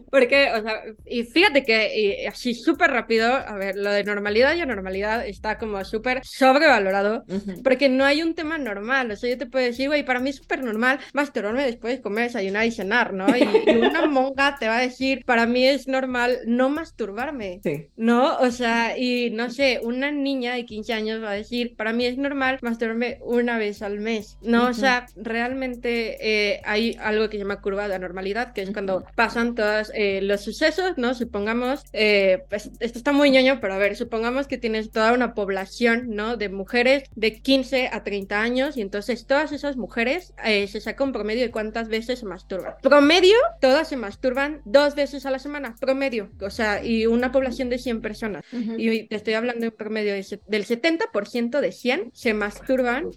[0.09, 4.61] Porque, o sea, y fíjate que así súper rápido, a ver, lo de normalidad y
[4.61, 7.25] anormalidad está como súper sobrevalorado,
[7.63, 9.11] porque no hay un tema normal.
[9.11, 12.01] O sea, yo te puedo decir, güey, para mí es súper normal masturbarme después de
[12.01, 13.27] comer, desayunar y cenar, ¿no?
[13.35, 13.43] Y,
[13.77, 17.59] una monga te va a decir, para mí es normal no masturbarme.
[17.63, 17.87] Sí.
[17.95, 18.37] ¿No?
[18.37, 22.05] O sea, y no sé, una niña de 15 años va a decir, para mí
[22.05, 24.37] es normal masturbarme una vez al mes.
[24.41, 28.71] No, o sea, realmente eh, hay algo que se llama curva de normalidad, que es
[28.71, 31.13] cuando pasan todos eh, los sucesos, ¿no?
[31.13, 35.33] Supongamos, eh, pues esto está muy ñoño, pero a ver, supongamos que tienes toda una
[35.33, 36.37] población, ¿no?
[36.37, 41.11] De mujeres de 15 a 30 años y entonces todas esas mujeres se saca un
[41.11, 42.75] promedio de cuántas veces se masturban.
[42.81, 47.69] Promedio, todas se masturban dos veces a la semana, promedio, o sea, y una población
[47.69, 48.43] de 100 personas.
[48.77, 53.11] Y te estoy hablando de un promedio de, del 70% de 100 se masturban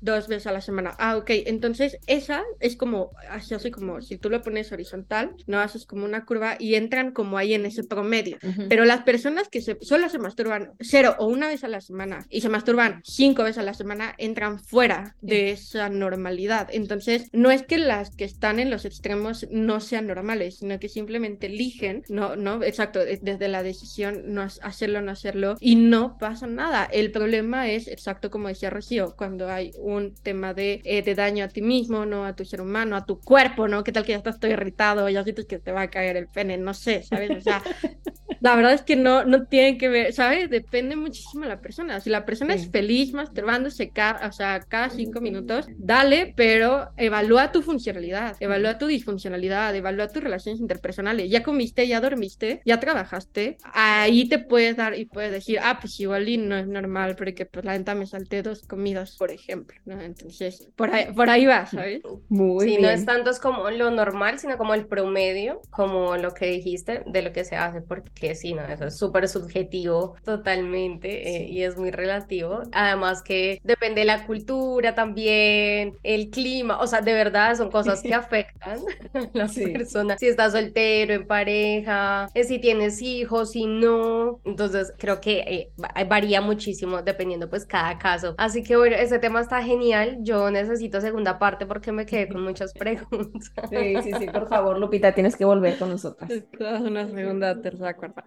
[0.00, 0.94] dos veces a la semana.
[0.98, 5.60] Ah, ok, entonces esa es como, así, así como, si tú lo pones horizontal, no
[5.60, 8.38] haces como una curva y entran como ahí en ese promedio.
[8.68, 12.26] Pero las personas que se, solo se masturban cero o una vez a la semana
[12.30, 16.68] y se masturban cinco veces a la semana, entran fuera de esa normalidad.
[16.72, 20.88] Entonces, no es que las que están en los extremos no sean normales, sino que
[20.88, 26.46] simplemente eligen, no, no, exacto, desde la decisión no hacerlo, no hacerlo y no pasa
[26.46, 26.84] nada.
[26.84, 31.44] El problema es, exacto como decía Rocío, cuando hay un tema de, eh, de daño
[31.44, 33.84] a ti mismo, no a tu ser humano, a tu cuerpo, ¿no?
[33.84, 36.28] ¿Qué tal que ya estás todo irritado, ya sientes que te va a caer el
[36.28, 36.56] pene?
[36.56, 37.30] No sé, ¿sabes?
[37.30, 37.62] O sea,
[38.40, 40.50] la verdad es que no, no tiene que ver, ¿sabes?
[40.50, 42.00] Depende muchísimo de la persona.
[42.00, 47.52] Si la persona es feliz masturbándose cada, o sea, cada cinco minutos, dale, pero evalúa
[47.52, 51.30] tu funcionalidad, evalúa tu disfuncionalidad, evalúa tus relaciones interpersonales.
[51.30, 55.98] Ya comiste, ya dormiste, ya trabajaste, ahí te puedes dar y puedes decir, ah, pues
[56.00, 59.76] igual y no es normal porque pues la venta me salté dos comidas, por ejemplo,
[59.84, 60.00] ¿no?
[60.00, 62.02] Entonces, por ahí, por ahí va, ¿sabes?
[62.28, 66.34] Muy sí, no es tanto es como lo normal, sino como el promedio, como lo
[66.34, 71.36] que dijiste de lo que se hace, porque sí, no, eso es súper subjetivo totalmente
[71.36, 72.62] eh, y es muy relativo.
[72.72, 78.02] Además que depende de la cultura también, el clima, o sea, de verdad son cosas
[78.02, 78.80] que afectan
[79.40, 80.20] a las personas.
[80.20, 84.40] Si estás soltero, en pareja, eh, si tienes hijos, si no.
[84.44, 88.34] Entonces, creo que eh, varía muchísimo dependiendo pues cada caso.
[88.38, 90.18] Así que bueno, ese tema está genial.
[90.20, 93.52] Yo necesito segunda parte porque me quedé con muchas preguntas.
[93.70, 96.30] Sí, sí, sí, por favor, Lupita, tienes que volver con nosotras.
[96.58, 98.24] Una segunda, tercera, cuarta.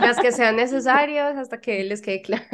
[0.00, 2.44] Las que sean necesarias hasta que les quede claro.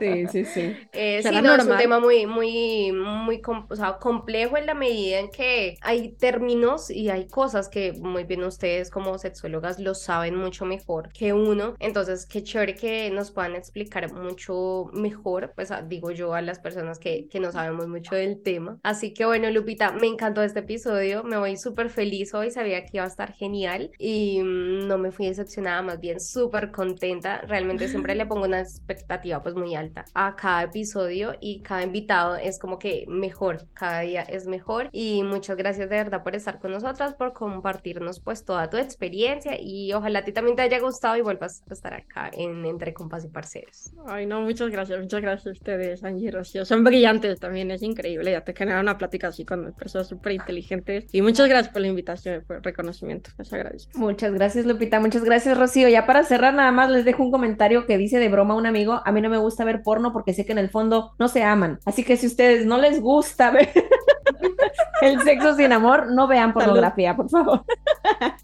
[0.00, 0.76] Sí, sí, sí.
[0.92, 5.18] Eh, sí, no, es un tema muy, muy, muy o sea, complejo en la medida
[5.18, 10.36] en que hay términos y hay cosas que muy bien ustedes como sexólogas lo saben
[10.36, 11.74] mucho mejor que uno.
[11.78, 16.98] Entonces, qué chévere que nos puedan explicar mucho mejor, pues digo yo, a las personas
[16.98, 18.78] que, que no sabemos mucho del tema.
[18.82, 22.98] Así que bueno, Lupita, me encantó este episodio, me voy súper feliz hoy, sabía que
[22.98, 27.40] iba a estar genial y mm, no me fui decepcionada, más bien súper contenta.
[27.42, 32.36] Realmente siempre le pongo una expectativa pues muy alta a cada episodio y cada invitado
[32.36, 36.58] es como que mejor, cada día es mejor y muchas gracias de verdad por estar
[36.58, 36.72] con
[37.14, 41.20] por compartirnos pues toda tu experiencia y ojalá a ti también te haya gustado y
[41.20, 43.92] vuelvas a estar acá en Entre Compas y Parceros.
[44.06, 46.64] Ay, no, muchas gracias, muchas gracias a ustedes, Angie y Rocío.
[46.64, 51.06] Son brillantes también, es increíble, ya te genera una plática así con personas súper inteligentes
[51.12, 53.98] y muchas gracias por la invitación, por el reconocimiento, les agradezco.
[53.98, 55.88] Muchas gracias, Lupita, muchas gracias, Rocío.
[55.88, 59.00] Ya para cerrar, nada más les dejo un comentario que dice de broma un amigo,
[59.04, 61.42] a mí no me gusta ver porno porque sé que en el fondo no se
[61.42, 63.70] aman, así que si ustedes no les gusta ver
[65.02, 67.64] el sexo sin amor, no vean pornografía, por favor.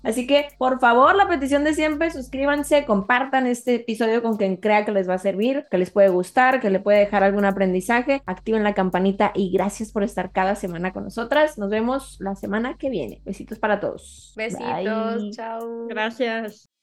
[0.02, 4.84] Así que, por favor, la petición de siempre, suscríbanse, compartan este episodio con quien crea
[4.84, 8.22] que les va a servir, que les puede gustar, que le puede dejar algún aprendizaje,
[8.26, 11.58] activen la campanita y gracias por estar cada semana con nosotras.
[11.58, 13.22] Nos vemos la semana que viene.
[13.24, 14.32] Besitos para todos.
[14.36, 15.86] Besitos, chao.
[15.88, 16.73] Gracias.